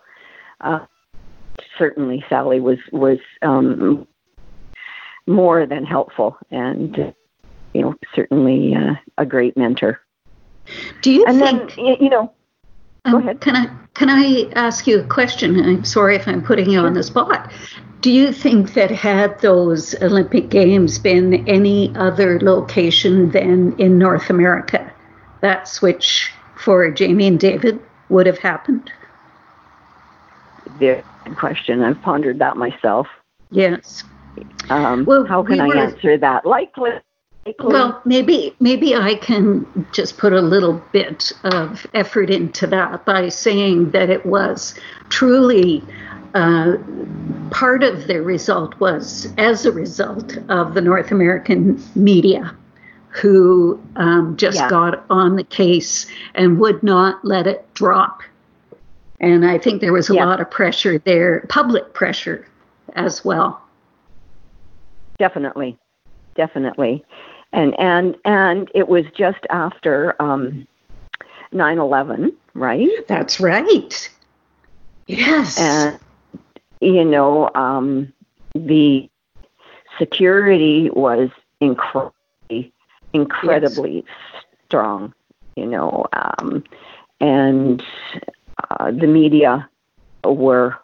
[0.62, 0.80] Uh,
[1.78, 4.08] certainly Sally was was um,
[5.26, 7.13] more than helpful, and
[7.74, 10.00] you know certainly uh, a great mentor.
[11.02, 11.76] Do you and think?
[11.76, 12.34] Then, you know,
[13.06, 13.41] um, go ahead.
[13.41, 15.60] Can I can I ask you a question?
[15.60, 17.52] I'm sorry if I'm putting you on the spot.
[18.02, 24.30] Do you think that had those Olympic Games been any other location than in North
[24.30, 24.93] America,
[25.41, 28.91] that switch for Jamie and David would have happened?
[30.80, 31.04] There
[31.36, 31.84] question.
[31.84, 33.08] I've pondered that myself.
[33.50, 34.04] Yes.
[34.70, 36.46] Um, well, how can we I answer that?
[36.46, 36.92] Likely.
[37.46, 37.74] Likely.
[37.74, 43.30] Well, maybe maybe I can just put a little bit of effort into that by
[43.30, 44.76] saying that it was
[45.10, 45.82] truly
[46.34, 46.76] uh,
[47.52, 52.54] part of the result was as a result of the North American media
[53.10, 54.70] who um, just yeah.
[54.70, 58.22] got on the case and would not let it drop
[59.20, 60.26] and I think there was a yeah.
[60.26, 62.48] lot of pressure there, public pressure
[62.96, 63.62] as well.
[65.18, 65.78] Definitely,
[66.36, 67.04] definitely,
[67.52, 70.68] and and and it was just after um,
[71.52, 72.90] 9/11, right?
[73.08, 74.10] That's right.
[75.08, 75.60] Yes.
[75.60, 76.00] And
[76.82, 78.14] you know, um,
[78.54, 79.10] the
[79.98, 82.72] security was incredibly,
[83.14, 84.44] incredibly yes.
[84.68, 85.14] strong.
[85.56, 86.64] You know, um,
[87.20, 87.84] and
[88.72, 89.70] uh, the media
[90.24, 90.76] were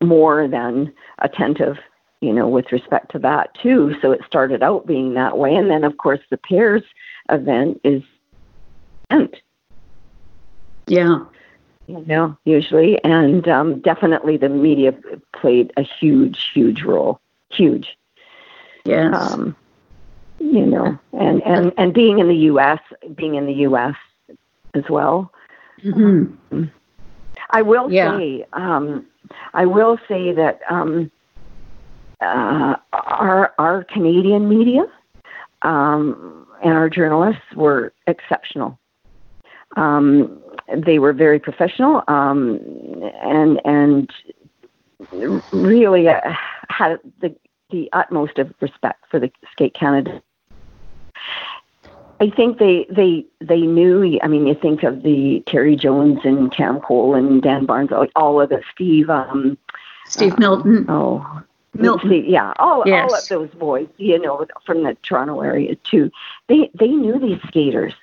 [0.00, 1.78] more than attentive,
[2.20, 3.94] you know, with respect to that too.
[4.00, 6.82] So it started out being that way, and then of course the pairs
[7.30, 8.02] event is
[9.10, 9.36] end.
[10.86, 11.24] Yeah.
[11.86, 14.94] You know, usually, and um, definitely the media
[15.34, 17.18] played a huge, huge role.
[17.50, 17.96] Huge.
[18.84, 19.14] Yes.
[19.14, 19.56] Um,
[20.38, 22.80] you know, and, and, and being in the U.S.,
[23.14, 23.94] being in the U.S.
[24.74, 25.32] as well,
[25.84, 26.64] Mm-hmm.
[27.50, 28.16] I will yeah.
[28.16, 29.06] say, um,
[29.54, 31.10] I will say that um,
[32.20, 34.84] uh, our our Canadian media
[35.62, 38.78] um, and our journalists were exceptional.
[39.76, 40.40] Um,
[40.76, 42.60] they were very professional um,
[43.22, 44.10] and and
[45.52, 46.20] really uh,
[46.68, 47.34] had the
[47.70, 50.22] the utmost of respect for the Skate Canada
[52.20, 54.18] I think they they they knew.
[54.22, 58.40] I mean, you think of the Terry Jones and Cam Cole and Dan Barnes, all
[58.40, 59.08] of the Steve.
[59.08, 59.56] Um,
[60.06, 60.86] Steve uh, Milton.
[60.88, 61.42] Oh,
[61.74, 62.10] Milton.
[62.10, 63.10] See, yeah, all Yes.
[63.10, 66.10] all of those boys, you know, from the Toronto area too.
[66.48, 67.94] They they knew these skaters,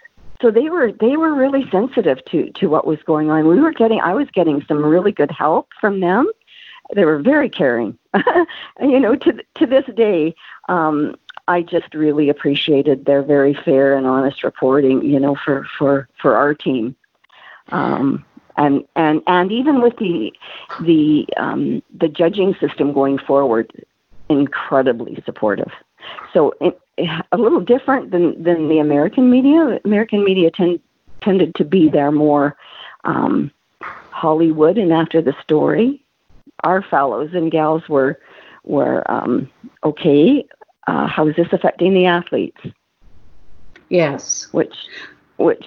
[0.41, 3.47] so they were they were really sensitive to to what was going on.
[3.47, 6.31] We were getting, I was getting some really good help from them.
[6.93, 7.97] They were very caring.
[8.81, 10.35] you know, to to this day,
[10.69, 11.15] um,
[11.47, 15.03] I just really appreciated their very fair and honest reporting.
[15.03, 16.95] You know, for for for our team.
[17.71, 18.25] Um,
[18.57, 20.33] and and and even with the
[20.81, 23.71] the um, the judging system going forward,
[24.29, 25.71] incredibly supportive.
[26.33, 26.79] So it,
[27.31, 29.79] a little different than than the American media.
[29.83, 30.79] American media tend,
[31.21, 32.55] tended to be there more
[33.03, 36.01] um, Hollywood and after the story.
[36.63, 38.19] Our fellows and gals were
[38.63, 39.49] were um,
[39.83, 40.47] okay.
[40.87, 42.61] Uh, how is this affecting the athletes?
[43.89, 44.47] Yes.
[44.51, 44.75] Which
[45.37, 45.65] which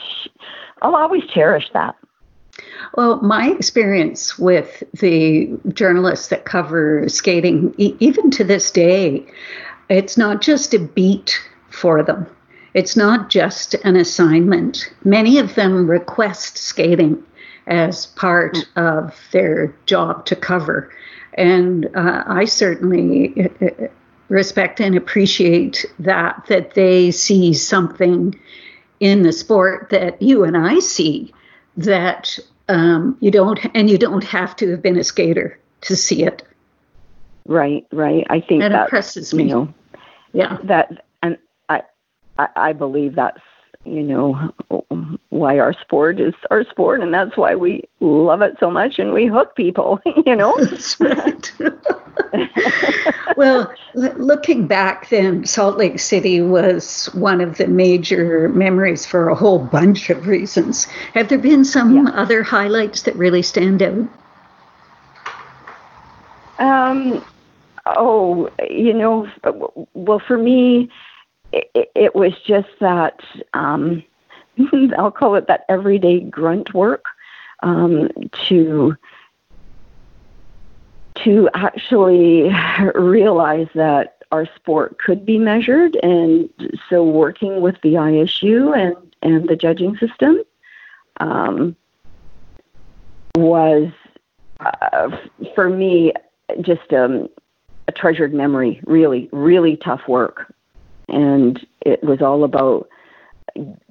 [0.82, 1.94] I'll always cherish that.
[2.94, 9.26] Well, my experience with the journalists that cover skating, e- even to this day,
[9.88, 12.26] it's not just a beat for them.
[12.74, 14.92] It's not just an assignment.
[15.04, 17.22] Many of them request skating
[17.66, 20.92] as part of their job to cover.
[21.34, 23.86] And uh, I certainly uh,
[24.28, 28.38] respect and appreciate that, that they see something
[29.00, 31.32] in the sport that you and I see
[31.76, 32.38] that
[32.68, 36.42] um, you don't, and you don't have to have been a skater to see it.
[37.46, 38.26] Right, right.
[38.28, 39.44] I think That that impresses me.
[39.44, 39.74] You know,
[40.32, 40.58] Yeah.
[40.64, 41.38] that and
[41.68, 41.82] I,
[42.36, 43.40] I I believe that's
[43.84, 44.52] you know
[45.30, 49.12] why our sport is our sport and that's why we love it so much and
[49.12, 51.52] we hook people you know That's right.
[53.36, 59.28] well, l- looking back then, Salt Lake City was one of the major memories for
[59.28, 60.84] a whole bunch of reasons.
[61.14, 62.08] Have there been some Yeah.
[62.08, 64.08] other highlights that really stand out?
[66.58, 67.24] um
[67.86, 69.26] oh you know
[69.94, 70.88] well for me
[71.52, 73.20] it, it was just that
[73.54, 74.02] um
[74.98, 77.04] I'll call it that everyday grunt work
[77.62, 78.08] um
[78.48, 78.96] to
[81.24, 82.54] to actually
[82.94, 86.50] realize that our sport could be measured and
[86.88, 90.42] so working with the ISU and and the judging system
[91.18, 91.74] um,
[93.34, 93.90] was
[94.60, 95.16] uh,
[95.54, 96.12] for me
[96.60, 97.28] just um,
[97.88, 98.80] a treasured memory.
[98.84, 100.54] Really really tough work
[101.08, 102.88] and it was all about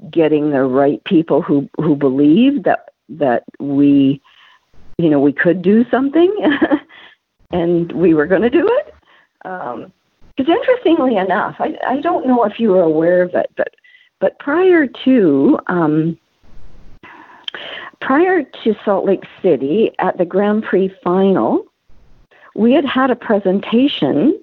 [0.09, 4.21] getting the right people who who believed that that we
[4.97, 6.33] you know we could do something
[7.51, 8.93] and we were going to do it.
[9.45, 9.91] Um,
[10.35, 13.73] because interestingly enough, I, I don't know if you were aware of it, but
[14.19, 16.17] but prior to um,
[17.99, 21.65] prior to Salt Lake City at the Grand Prix final,
[22.55, 24.39] we had had a presentation,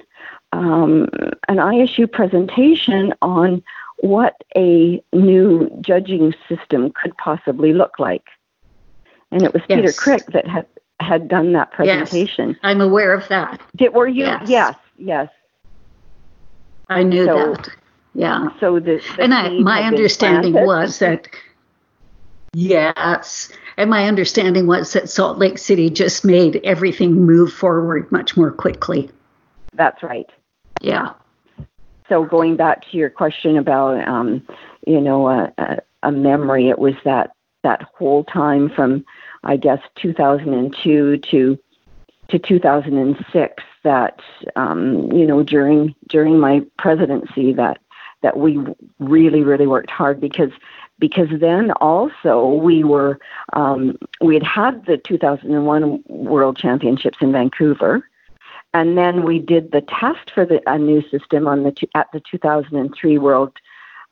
[0.55, 1.09] um,
[1.49, 3.63] an ISU presentation on
[3.99, 8.25] what a new judging system could possibly look like,
[9.33, 10.67] and it was Peter Krick that had
[11.01, 12.51] had done that presentation.
[12.51, 13.61] Yes, I'm aware of that.
[13.75, 14.25] Did were you?
[14.25, 14.49] Yes.
[14.49, 14.77] yes.
[14.97, 15.29] yes.
[16.89, 17.69] I knew So- that.
[18.17, 18.47] Yeah.
[18.61, 20.67] So the, the and I, my understanding planted.
[20.69, 21.27] was that
[22.53, 28.37] yes and my understanding was that salt lake city just made everything move forward much
[28.37, 29.11] more quickly
[29.75, 30.31] that's right.
[30.85, 31.13] Yeah.
[32.09, 34.47] So going back to your question about, um,
[34.87, 37.31] you know, a, a, memory, it was that
[37.63, 39.05] that whole time from,
[39.43, 41.59] I guess, 2002 to
[42.29, 44.21] to 2006 that
[44.57, 47.79] um, you know during during my presidency that
[48.23, 48.59] that we
[48.99, 50.51] really really worked hard because
[50.99, 53.19] because then also we were
[53.53, 58.09] um, we had had the 2001 World Championships in Vancouver
[58.75, 62.09] and then we did the test for the a new system on the two, at
[62.13, 63.53] the 2003 World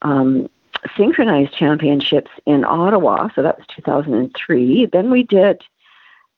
[0.02, 0.48] um,
[0.96, 3.28] Synchronized Championships in Ottawa.
[3.34, 4.86] So that was 2003.
[4.86, 5.62] Then we did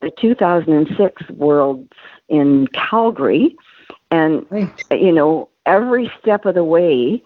[0.00, 1.92] the 2006 Worlds
[2.28, 3.54] in Calgary,
[4.10, 7.22] and right you know every step of the way,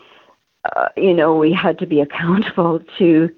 [0.76, 3.30] uh, you know we had to be accountable to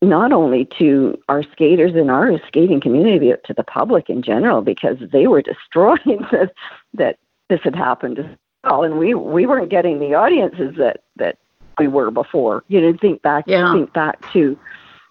[0.00, 4.62] not only to our skaters and our skating community, but to the public in general,
[4.62, 6.52] because they were destroyed that,
[6.94, 8.26] that this had happened as
[8.64, 11.38] well, and we we weren't getting the audiences that that
[11.78, 12.64] we were before.
[12.68, 13.72] You know, think back Yeah.
[13.72, 14.58] think back to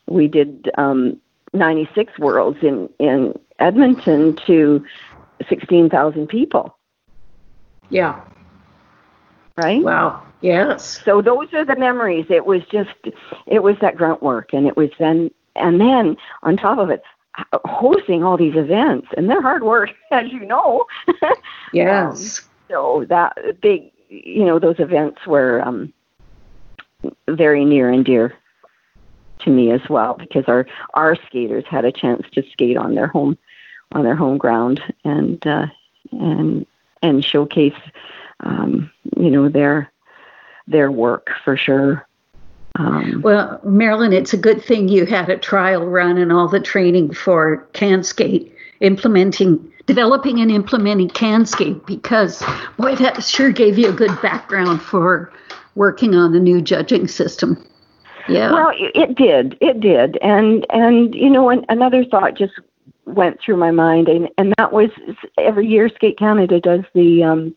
[0.08, 1.20] we did um,
[1.54, 4.86] 96 Worlds in in Edmonton to
[5.50, 6.78] 16,000 people,
[7.90, 8.22] yeah
[9.58, 9.82] right?
[9.84, 12.26] wow yes So those are the memories.
[12.30, 12.96] It was just,
[13.46, 17.02] it was that grunt work, and it was then, and then on top of it,
[17.66, 20.86] hosting all these events, and they're hard work, as you know.
[21.74, 25.94] yes So that big, you know, those events were um,
[27.28, 28.36] very near and dear
[29.40, 33.08] to me as well because our our skaters had a chance to skate on their
[33.08, 33.38] home
[33.92, 35.68] on their home ground and uh,
[36.12, 36.66] and
[37.02, 37.80] and showcase
[38.42, 39.92] um, you know their
[40.68, 42.08] their work for sure.
[42.76, 46.60] Um, well, Marilyn, it's a good thing you had a trial run and all the
[46.60, 52.44] training for CanSkate, implementing, developing and implementing CanSkate, because
[52.78, 55.32] boy, that sure gave you a good background for
[55.74, 57.58] working on the new judging system.
[58.28, 58.52] Yeah.
[58.52, 59.58] Well, it did.
[59.62, 60.18] It did.
[60.22, 62.54] And and you know, an, another thought just
[63.06, 64.90] went through my mind, and and that was
[65.38, 67.56] every year Skate Canada does the um,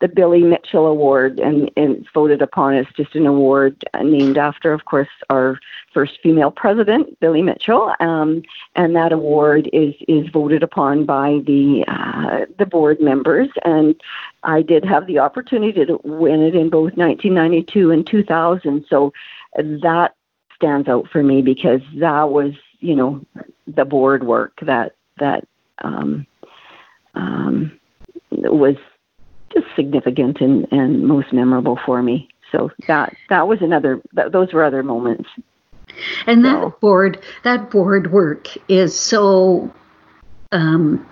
[0.00, 4.84] the Billy Mitchell Award, and, and voted upon as just an award named after, of
[4.84, 5.58] course, our
[5.92, 7.94] first female president, Billy Mitchell.
[8.00, 8.42] Um,
[8.76, 13.48] and that award is is voted upon by the uh, the board members.
[13.64, 13.94] And
[14.42, 18.86] I did have the opportunity to win it in both 1992 and 2000.
[18.88, 19.12] So
[19.56, 20.14] that
[20.54, 23.24] stands out for me because that was, you know,
[23.66, 25.46] the board work that that
[25.82, 26.26] um,
[27.14, 27.72] um,
[28.30, 28.76] was
[29.52, 32.28] just significant and, and most memorable for me.
[32.52, 34.00] So that that was another.
[34.12, 35.28] That, those were other moments.
[36.26, 36.76] And that so.
[36.80, 39.72] board that board work is so
[40.52, 41.06] um,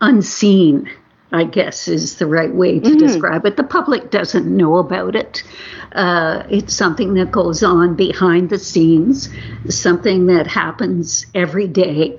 [0.00, 0.90] unseen.
[1.30, 3.06] I guess is the right way to mm-hmm.
[3.06, 3.58] describe it.
[3.58, 5.42] The public doesn't know about it.
[5.92, 9.28] Uh, it's something that goes on behind the scenes,
[9.68, 12.18] something that happens every day.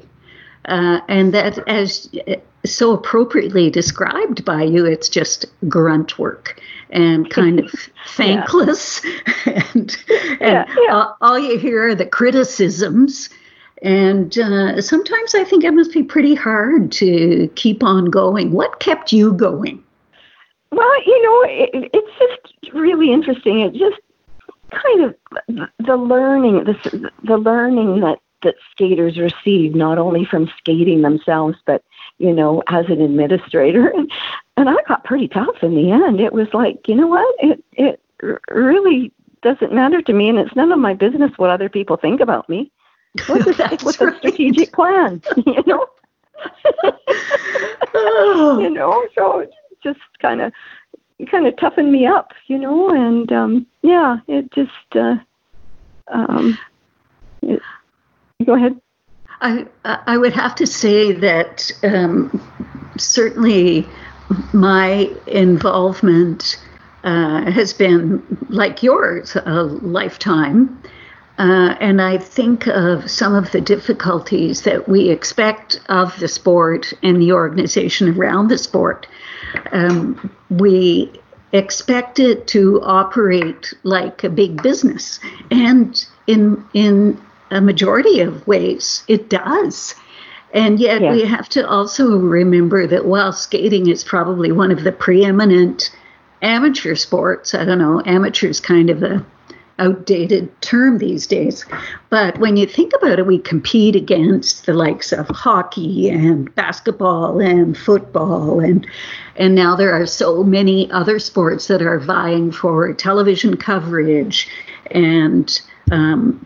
[0.66, 2.10] Uh, and that, as
[2.66, 7.72] so appropriately described by you, it's just grunt work and kind of
[8.10, 9.02] thankless.
[9.46, 9.66] and,
[10.06, 10.94] and yeah, yeah.
[10.94, 13.30] All, all, you hear are the criticisms.
[13.82, 18.52] And uh, sometimes I think it must be pretty hard to keep on going.
[18.52, 19.82] What kept you going?
[20.72, 23.62] Well, you know, it, it's just really interesting.
[23.62, 24.00] It just
[24.72, 25.16] kind of
[25.80, 31.84] the learning, the the learning that that skaters receive, not only from skating themselves, but
[32.18, 33.88] you know, as an administrator.
[33.88, 34.12] And,
[34.58, 36.20] and I got pretty tough in the end.
[36.20, 37.36] It was like, you know what?
[37.40, 38.02] It it
[38.50, 39.12] really
[39.42, 42.50] doesn't matter to me, and it's none of my business what other people think about
[42.50, 42.72] me.
[43.28, 44.14] What's a, what's right.
[44.14, 45.22] a strategic plan?
[45.46, 45.88] You know.
[48.62, 49.46] you know, so
[49.84, 50.54] just kind of
[51.30, 55.16] kind of toughened me up, you know, and um yeah, it just uh
[56.08, 56.58] um
[57.42, 57.62] it,
[58.46, 58.80] go ahead.
[59.42, 62.42] I I would have to say that um,
[62.98, 63.88] certainly
[64.54, 66.60] my involvement
[67.04, 70.82] uh, has been like yours a lifetime.
[71.38, 76.92] Uh, and I think of some of the difficulties that we expect of the sport
[77.02, 79.08] and the organization around the sport.
[79.72, 81.10] Um, we
[81.54, 87.18] expect it to operate like a big business, and in in
[87.52, 89.96] a majority of ways it does.
[90.54, 91.12] And yet yeah.
[91.12, 95.96] we have to also remember that while skating is probably one of the preeminent
[96.42, 99.26] amateur sports, I don't know, amateur is kind of a
[99.80, 101.66] outdated term these days.
[102.10, 107.40] But when you think about it, we compete against the likes of hockey and basketball
[107.40, 108.86] and football and
[109.38, 114.50] and now there are so many other sports that are vying for television coverage
[114.92, 116.46] and um,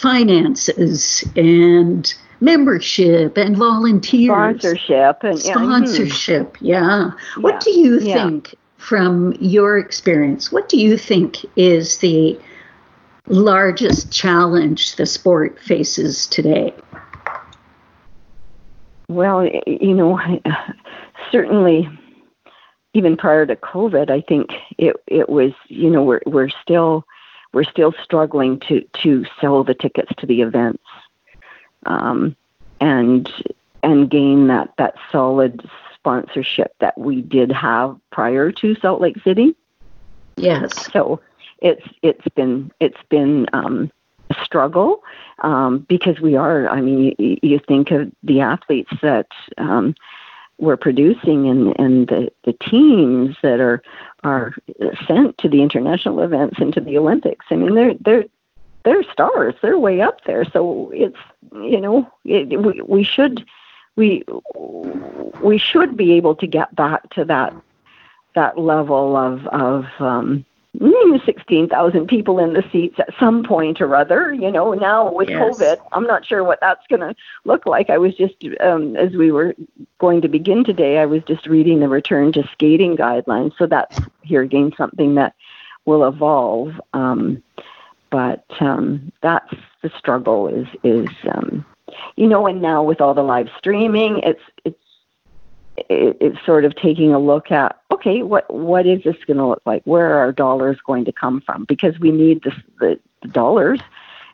[0.00, 5.38] finances and membership and volunteers sponsorship and hmm.
[5.38, 7.10] sponsorship yeah, yeah.
[7.42, 8.24] what do you yeah.
[8.24, 12.38] think from your experience what do you think is the
[13.26, 16.72] largest challenge the sport faces today
[19.08, 20.18] well you know
[21.30, 21.86] certainly
[22.94, 24.48] even prior to covid i think
[24.78, 27.04] it it was you know we're we're still
[27.52, 30.82] we're still struggling to to sell the tickets to the events
[31.86, 32.36] um,
[32.80, 33.32] and
[33.82, 39.54] and gain that that solid sponsorship that we did have prior to Salt Lake City.
[40.36, 40.90] Yes.
[40.92, 41.20] So
[41.60, 43.90] it's it's been it's been um,
[44.30, 45.02] a struggle
[45.40, 46.68] um, because we are.
[46.68, 49.28] I mean, you, you think of the athletes that
[49.58, 49.94] um,
[50.60, 53.82] we're producing and, and the, the teams that are
[54.22, 54.54] are
[55.08, 57.46] sent to the international events and to the Olympics.
[57.50, 58.24] I mean, they're they're
[58.84, 59.54] they're stars.
[59.60, 60.44] They're way up there.
[60.44, 61.18] So it's
[61.52, 63.46] you know it, we we should
[63.96, 64.24] we
[65.40, 67.54] we should be able to get back to that
[68.34, 70.44] that level of of um,
[70.78, 74.32] 16,000 people in the seats at some point or other.
[74.32, 75.40] You know, now with yes.
[75.40, 77.14] COVID, I'm not sure what that's going to
[77.44, 77.90] look like.
[77.90, 79.54] I was just, um, as we were
[79.98, 83.56] going to begin today, I was just reading the return to skating guidelines.
[83.58, 85.34] So that's here again something that
[85.84, 86.80] will evolve.
[86.92, 87.42] Um,
[88.10, 91.64] but um, that's the struggle is is um,
[92.16, 94.78] you know, and now with all the live streaming, it's it's
[95.88, 99.62] it's sort of taking a look at okay, what what is this going to look
[99.66, 99.82] like?
[99.84, 101.64] Where are our dollars going to come from?
[101.64, 103.80] Because we need the, the, the dollars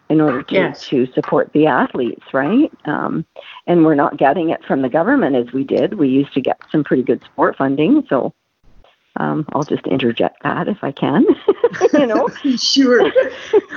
[0.09, 0.86] in order to, yes.
[0.86, 2.70] to support the athletes, right?
[2.84, 3.24] Um,
[3.66, 5.94] and we're not getting it from the government as we did.
[5.94, 8.32] We used to get some pretty good sport funding, so
[9.16, 11.26] um, I'll just interject that if I can.
[11.92, 13.11] you know, sure.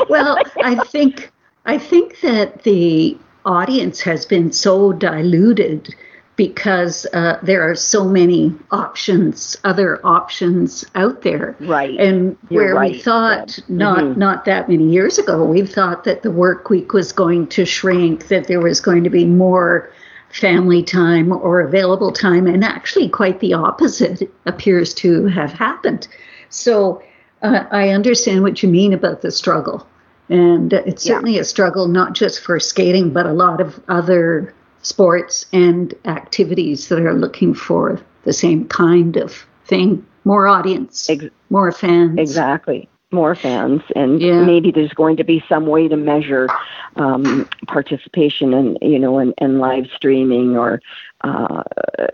[0.08, 1.32] Well, I think
[1.66, 5.96] I think that the audience has been so diluted
[6.40, 11.54] because uh, there are so many options, other options out there.
[11.60, 12.00] Right.
[12.00, 12.94] And where right.
[12.94, 14.18] we thought not mm-hmm.
[14.18, 18.30] not that many years ago, we thought that the work week was going to shrink,
[18.30, 19.92] that there was going to be more
[20.30, 26.08] family time or available time, and actually quite the opposite appears to have happened.
[26.48, 27.04] So
[27.42, 29.86] uh, I understand what you mean about the struggle.
[30.30, 31.42] And it's certainly yeah.
[31.42, 37.00] a struggle, not just for skating, but a lot of other sports and activities that
[37.00, 40.06] are looking for the same kind of thing.
[40.26, 42.20] More audience Ex- more fans.
[42.20, 42.90] exactly.
[43.12, 43.82] More fans.
[43.96, 44.44] And yeah.
[44.44, 46.48] maybe there's going to be some way to measure
[46.96, 50.82] um, participation and you know and, and live streaming or
[51.22, 51.64] uh,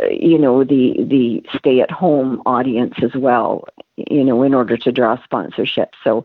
[0.10, 4.92] you know the the stay at home audience as well you know in order to
[4.92, 6.24] draw sponsorship so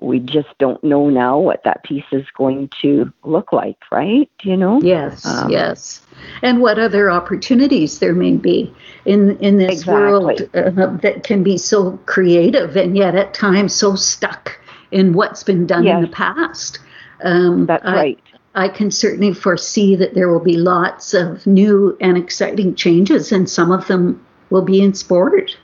[0.00, 4.30] we just don't know now what that piece is going to look like, right?
[4.42, 4.80] You know?
[4.82, 6.02] Yes, um, yes.
[6.42, 8.74] And what other opportunities there may be
[9.04, 9.94] in in this exactly.
[9.94, 14.58] world uh, that can be so creative and yet at times so stuck
[14.90, 15.96] in what's been done yes.
[15.96, 16.78] in the past.
[17.22, 18.22] Um, That's I, right.
[18.54, 23.50] I can certainly foresee that there will be lots of new and exciting changes, and
[23.50, 25.56] some of them will be in sport,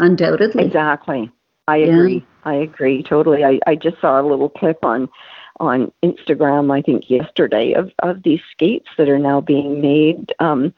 [0.00, 0.64] undoubtedly.
[0.64, 1.30] Exactly.
[1.68, 2.26] I agree.
[2.44, 3.44] I agree totally.
[3.44, 5.08] I, I just saw a little clip on
[5.60, 10.74] on Instagram, I think yesterday, of, of these skates that are now being made um,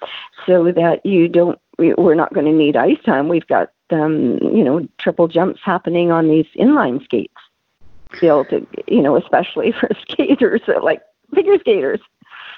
[0.47, 3.29] so that you don't, we're not going to need ice time.
[3.29, 7.33] We've got, um, you know, triple jumps happening on these inline skates.
[8.21, 11.03] To, you know, especially for skaters, like
[11.35, 12.01] figure skaters.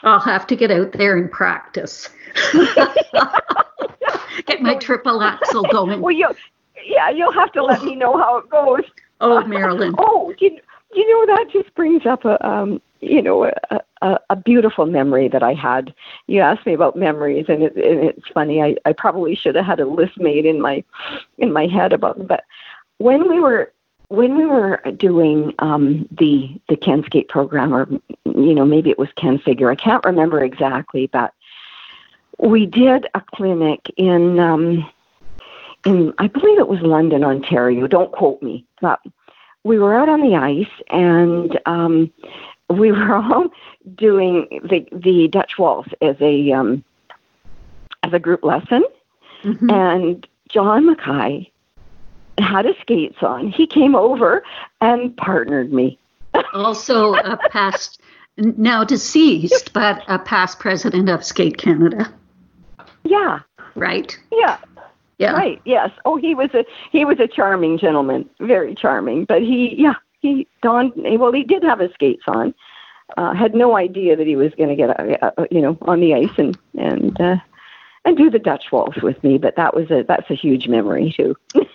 [0.02, 2.08] I'll have to get out there and practice.
[4.46, 6.00] get my triple axel going.
[6.00, 6.28] Well, you,
[6.88, 8.82] yeah, you'll have to let me know how it goes.
[9.20, 9.96] Oh, Marilyn.
[9.98, 10.60] oh, you,
[10.94, 15.26] you know that just brings up a um, you know a, a, a beautiful memory
[15.26, 15.92] that I had.
[16.28, 18.62] You asked me about memories, and, it, and it's funny.
[18.62, 20.84] I, I probably should have had a list made in my
[21.38, 22.28] in my head about them.
[22.28, 22.44] But
[22.98, 23.72] when we were
[24.06, 27.88] when we were doing um, the the CanSkate program, or
[28.24, 31.34] you know maybe it was Ken Figure, I can't remember exactly, but
[32.38, 34.88] we did a clinic in um,
[35.88, 37.86] in I believe it was London, Ontario.
[37.86, 39.00] Don't quote me, but
[39.64, 42.12] we were out on the ice and um,
[42.70, 43.48] we were all
[43.94, 46.84] doing the the Dutch waltz as a um,
[48.02, 48.84] as a group lesson,
[49.42, 49.70] mm-hmm.
[49.70, 51.50] and John Mackay
[52.38, 53.50] had his skates on.
[53.50, 54.44] He came over
[54.80, 55.98] and partnered me.
[56.52, 58.00] also a past
[58.36, 62.12] now deceased, but a past president of Skate Canada.
[63.04, 63.40] Yeah.
[63.74, 64.18] Right.
[64.30, 64.58] Yeah.
[65.18, 65.32] Yeah.
[65.32, 65.60] Right.
[65.64, 65.90] Yes.
[66.04, 69.24] Oh, he was a he was a charming gentleman, very charming.
[69.24, 70.92] But he, yeah, he donned.
[70.96, 72.54] Well, he did have his skates on.
[73.16, 76.00] Uh, had no idea that he was going to get, uh, uh, you know, on
[76.00, 77.36] the ice and and uh,
[78.04, 79.38] and do the Dutch waltz with me.
[79.38, 81.34] But that was a that's a huge memory too.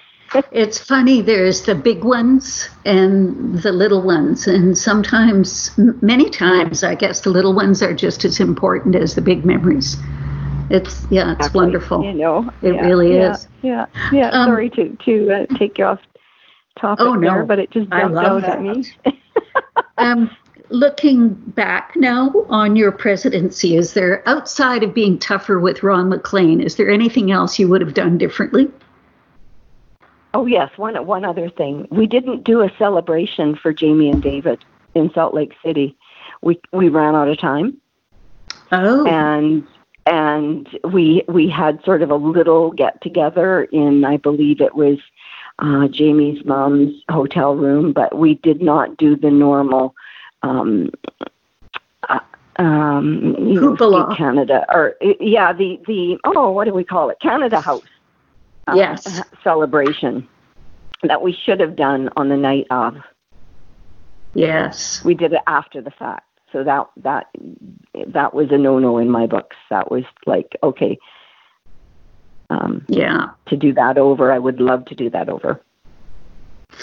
[0.51, 1.21] it's funny.
[1.21, 7.29] There's the big ones and the little ones, and sometimes, many times, I guess the
[7.29, 9.97] little ones are just as important as the big memories.
[10.73, 12.03] It's yeah, it's wonderful.
[12.03, 13.47] You know, it yeah, really yeah, is.
[13.61, 14.29] Yeah, yeah.
[14.29, 15.99] Um, Sorry to to uh, take you off
[16.81, 17.31] topic oh, no.
[17.31, 18.57] there, but it just jumped out that.
[18.57, 18.91] at me.
[19.99, 20.35] um,
[20.69, 26.59] looking back now on your presidency, is there outside of being tougher with Ron MacLean,
[26.59, 28.67] is there anything else you would have done differently?
[30.33, 31.87] Oh yes, one one other thing.
[31.91, 34.65] We didn't do a celebration for Jamie and David
[34.95, 35.95] in Salt Lake City.
[36.41, 37.77] We we ran out of time.
[38.71, 39.05] Oh.
[39.05, 39.67] And
[40.05, 44.99] and we we had sort of a little get together in I believe it was
[45.59, 49.95] uh, Jamie's mom's hotel room, but we did not do the normal
[50.41, 50.91] um,
[52.09, 52.19] uh,
[52.57, 57.61] um, you know, Canada or yeah the the oh what do we call it Canada
[57.61, 57.83] House
[58.67, 60.27] uh, yes celebration.
[61.03, 62.97] that we should have done on the night of.
[64.33, 65.03] Yes.
[65.03, 66.27] We did it after the fact.
[66.53, 67.27] So that that
[68.07, 69.57] that was a no-no in my books.
[69.69, 70.97] That was like, okay,
[72.49, 73.31] um, yeah.
[73.47, 75.61] To do that over, I would love to do that over.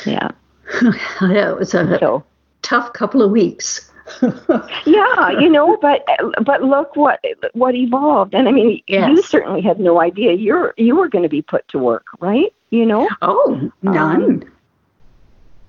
[0.04, 0.30] Yeah.
[1.22, 2.24] yeah, it was a so,
[2.62, 3.90] tough couple of weeks.
[4.86, 6.04] yeah, you know, but
[6.42, 9.08] but look what what evolved, and I mean, yes.
[9.08, 12.52] you certainly had no idea you're you were going to be put to work, right?
[12.70, 13.08] You know?
[13.22, 14.24] Oh, none.
[14.24, 14.52] Um,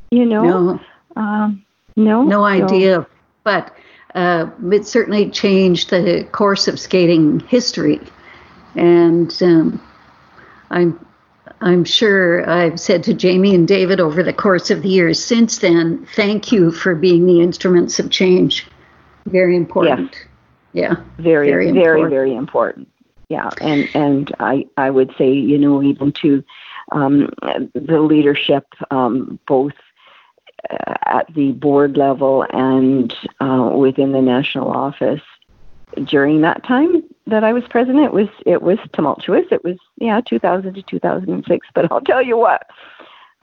[0.09, 0.43] you know?
[0.43, 0.79] No.
[1.15, 2.23] Um, no.
[2.23, 3.05] No idea,
[3.43, 3.75] but
[4.15, 7.99] uh, it certainly changed the course of skating history,
[8.75, 9.81] and um,
[10.69, 11.05] I'm
[11.61, 15.59] I'm sure I've said to Jamie and David over the course of the years since
[15.59, 18.67] then, thank you for being the instruments of change.
[19.25, 20.11] Very important.
[20.11, 20.25] Yes.
[20.73, 21.03] Yeah.
[21.17, 22.87] Very, very, very, very important.
[23.29, 23.49] Yeah.
[23.59, 26.43] And and I I would say, you know, even to
[26.91, 27.29] um,
[27.73, 29.73] the leadership, um, both
[30.69, 35.21] at the board level and uh, within the national office,
[36.05, 39.45] during that time that I was president, it was it was tumultuous.
[39.51, 41.67] It was yeah, 2000 to 2006.
[41.73, 42.67] But I'll tell you what,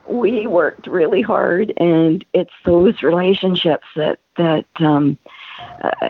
[0.06, 5.18] we worked really hard, and it's those relationships that that um,
[5.82, 6.08] uh,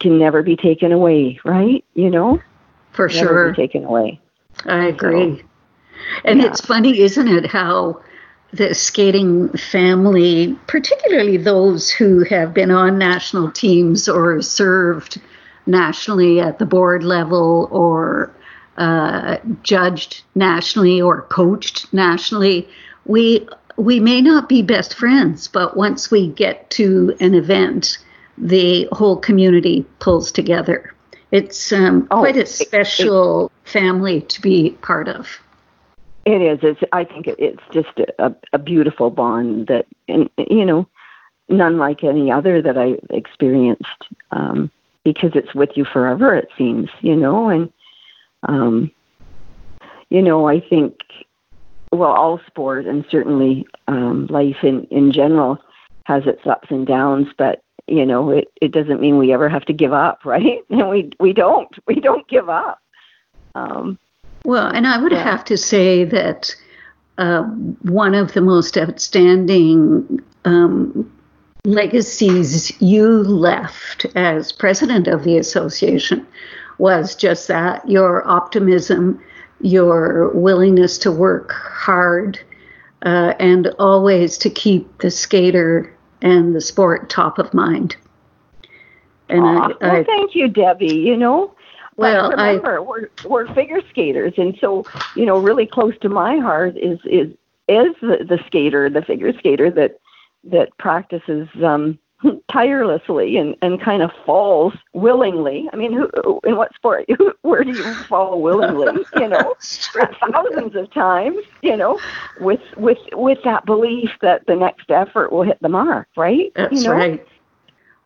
[0.00, 1.84] can never be taken away, right?
[1.94, 2.40] You know,
[2.92, 4.20] for never sure, taken away.
[4.64, 5.38] I agree.
[5.38, 5.44] So,
[6.24, 6.46] and yeah.
[6.46, 8.00] it's funny, isn't it, how
[8.54, 15.20] the skating family, particularly those who have been on national teams or served
[15.66, 18.30] nationally at the board level or
[18.76, 22.68] uh, judged nationally or coached nationally,
[23.06, 23.46] we
[23.76, 27.98] we may not be best friends, but once we get to an event,
[28.38, 30.94] the whole community pulls together.
[31.32, 35.40] It's um, oh, quite a special it, it, family to be part of.
[36.26, 36.58] It is.
[36.62, 40.86] It's, I think it's just a, a beautiful bond that, and you know,
[41.48, 44.08] none like any other that I experienced.
[44.30, 44.70] Um,
[45.04, 47.72] because it's with you forever it seems you know and
[48.48, 48.90] um
[50.10, 50.98] you know i think
[51.92, 55.58] well all sport and certainly um life in in general
[56.04, 59.64] has its ups and downs but you know it it doesn't mean we ever have
[59.64, 62.80] to give up right and we we don't we don't give up
[63.54, 63.98] um
[64.44, 65.22] well and i would yeah.
[65.22, 66.54] have to say that
[67.16, 67.42] uh,
[67.82, 71.10] one of the most outstanding um,
[71.64, 76.26] legacies you left as president of the association
[76.78, 79.22] was just that your optimism,
[79.60, 82.38] your willingness to work hard,
[83.06, 87.96] uh, and always to keep the skater and the sport top of mind.
[89.28, 90.96] And Aww, I, I, well, thank you, Debbie.
[90.96, 91.53] You know,
[91.96, 94.84] well, but remember, I, we're we're figure skaters, and so
[95.16, 97.28] you know, really close to my heart is is
[97.68, 99.98] is the, the skater, the figure skater that
[100.44, 101.98] that practices um,
[102.50, 105.68] tirelessly and, and kind of falls willingly.
[105.72, 107.08] I mean, who, in what sport?
[107.42, 109.04] Where do you fall willingly?
[109.14, 109.54] You know,
[110.32, 111.38] thousands of times.
[111.62, 112.00] You know,
[112.40, 116.08] with with with that belief that the next effort will hit the mark.
[116.16, 116.52] Right.
[116.56, 116.94] That's you know?
[116.94, 117.26] right.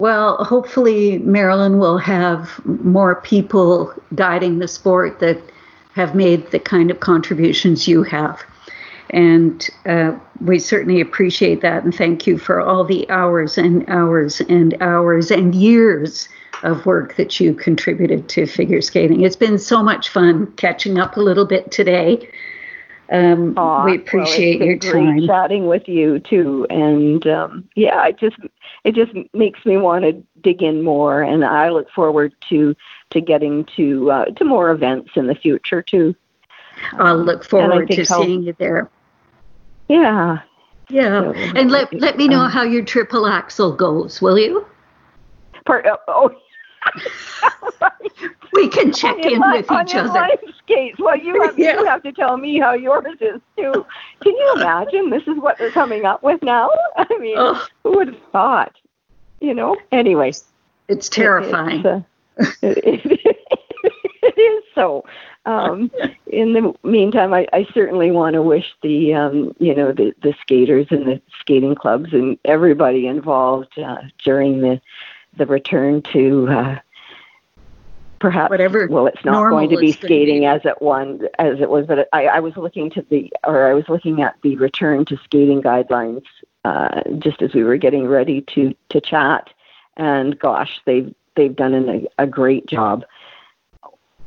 [0.00, 5.40] Well, hopefully, Marilyn will have more people guiding the sport that
[5.94, 8.40] have made the kind of contributions you have.
[9.10, 14.40] And uh, we certainly appreciate that and thank you for all the hours and hours
[14.42, 16.28] and hours and years
[16.62, 19.22] of work that you contributed to figure skating.
[19.22, 22.28] It's been so much fun catching up a little bit today.
[23.10, 25.26] Um, Aww, we appreciate well, your time.
[25.26, 28.36] chatting with you too, and um, yeah, it just
[28.84, 32.76] it just makes me want to dig in more, and I look forward to
[33.10, 36.14] to getting to uh, to more events in the future too.
[36.92, 38.90] I'll look forward to seeing you there.
[39.88, 40.40] Yeah.
[40.90, 41.20] Yeah.
[41.20, 44.66] So, and let let me know um, how your triple axel goes, will you?
[45.64, 46.30] Part, uh, oh.
[48.52, 50.08] we can check in with each other.
[50.08, 50.98] Life skates.
[50.98, 51.78] Well, you have, yeah.
[51.78, 53.86] you have to tell me how yours is too.
[54.22, 55.10] Can you imagine?
[55.10, 56.70] This is what they're coming up with now.
[56.96, 57.66] I mean, oh.
[57.82, 58.76] who would have thought?
[59.40, 59.76] You know.
[59.92, 60.32] Anyway,
[60.88, 61.84] it's terrifying.
[61.84, 62.04] It,
[62.38, 63.36] it's, uh, it,
[64.22, 65.04] it is so
[65.48, 65.90] um,
[66.26, 70.34] in the meantime, I, I certainly want to wish the um, you know the, the
[70.42, 74.78] skaters and the skating clubs and everybody involved uh, during the
[75.38, 76.78] the return to uh,
[78.18, 78.86] perhaps whatever.
[78.88, 80.46] Well, it's not going to be skating be.
[80.46, 83.74] as it one as it was, but I, I was looking to the or I
[83.74, 86.24] was looking at the return to skating guidelines
[86.64, 89.50] uh, just as we were getting ready to to chat,
[89.96, 93.04] and gosh, they've they've done an, a great job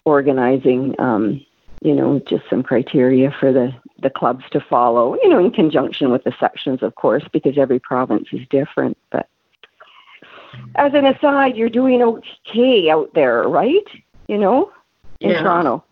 [0.05, 1.45] organizing um,
[1.81, 6.11] you know, just some criteria for the, the clubs to follow, you know, in conjunction
[6.11, 8.97] with the sections, of course, because every province is different.
[9.09, 9.27] But
[10.75, 13.87] as an aside, you're doing okay out there, right?
[14.27, 14.71] You know,
[15.19, 15.41] in Yeah.
[15.43, 15.83] Toronto.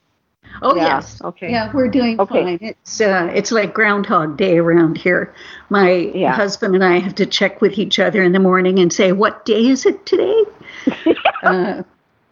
[0.61, 1.21] Oh Yeah, yes.
[1.23, 1.51] okay.
[1.51, 2.43] Yeah, we're doing Okay.
[2.43, 2.59] fine.
[2.61, 5.33] It's uh, it's like Groundhog Day around here.
[5.69, 6.33] My Yeah.
[6.33, 9.45] husband and I have to check with each other in the morning and say, "What
[9.45, 10.43] day is it today?"
[11.43, 11.83] uh,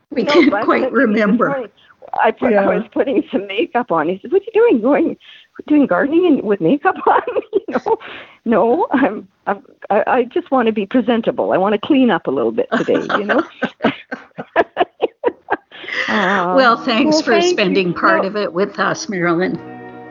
[0.09, 1.69] we No, can't quite remember.
[2.13, 2.61] Morning, I, put, Yeah.
[2.69, 4.09] I was putting some makeup on.
[4.09, 4.81] He said, "What are you doing?
[4.81, 5.17] Going
[5.67, 7.21] doing gardening and with makeup on?"
[7.53, 7.97] you know,
[8.45, 9.27] no, I'm.
[9.47, 11.51] I'm I, I just want to be presentable.
[11.53, 13.01] I want to clean up a little bit today.
[13.17, 13.43] You know.
[16.09, 17.49] Uh, Well, thanks well, for thank you.
[17.51, 19.57] spending part No, of it with us, Marilyn.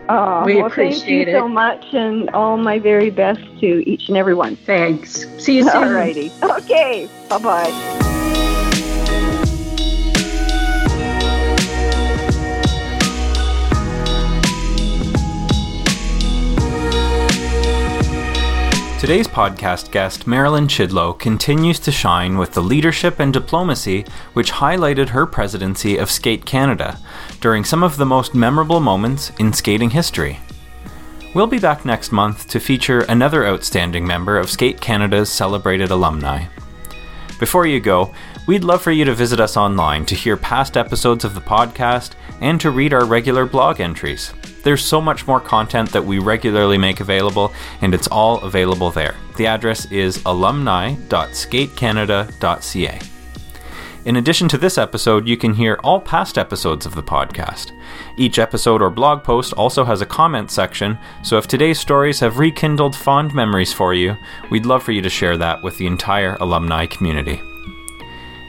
[0.08, 1.38] uh, we well, appreciate thank you it.
[1.38, 4.56] so much, and all my very best to each and every one.
[4.56, 5.26] Thanks.
[5.38, 5.70] See you soon.
[5.84, 6.30] All righty.
[6.42, 7.08] Okay.
[7.30, 8.62] Bye bye.
[18.98, 25.10] Today's podcast guest, Marilyn Chidlow, continues to shine with the leadership and diplomacy which highlighted
[25.10, 26.98] her presidency of Skate Canada
[27.42, 30.40] during some of the most memorable moments in skating history.
[31.34, 36.46] We'll be back next month to feature another outstanding member of Skate Canada's celebrated alumni.
[37.38, 38.14] Before you go,
[38.48, 42.12] we'd love for you to visit us online to hear past episodes of the podcast
[42.40, 44.32] and to read our regular blog entries.
[44.66, 49.14] There's so much more content that we regularly make available, and it's all available there.
[49.36, 53.00] The address is alumni.skatecanada.ca.
[54.06, 57.70] In addition to this episode, you can hear all past episodes of the podcast.
[58.16, 62.40] Each episode or blog post also has a comment section, so if today's stories have
[62.40, 64.16] rekindled fond memories for you,
[64.50, 67.40] we'd love for you to share that with the entire alumni community.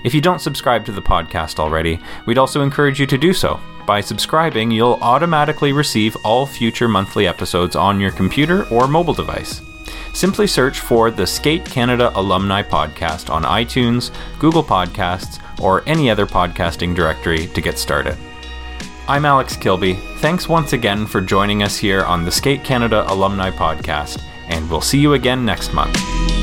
[0.04, 3.60] If you don't subscribe to the podcast already, we'd also encourage you to do so.
[3.86, 9.62] By subscribing, you'll automatically receive all future monthly episodes on your computer or mobile device.
[10.14, 16.26] Simply search for the Skate Canada Alumni Podcast on iTunes, Google Podcasts, or any other
[16.26, 18.18] podcasting directory to get started.
[19.08, 19.94] I'm Alex Kilby.
[20.18, 24.82] Thanks once again for joining us here on the Skate Canada Alumni Podcast, and we'll
[24.82, 26.37] see you again next month.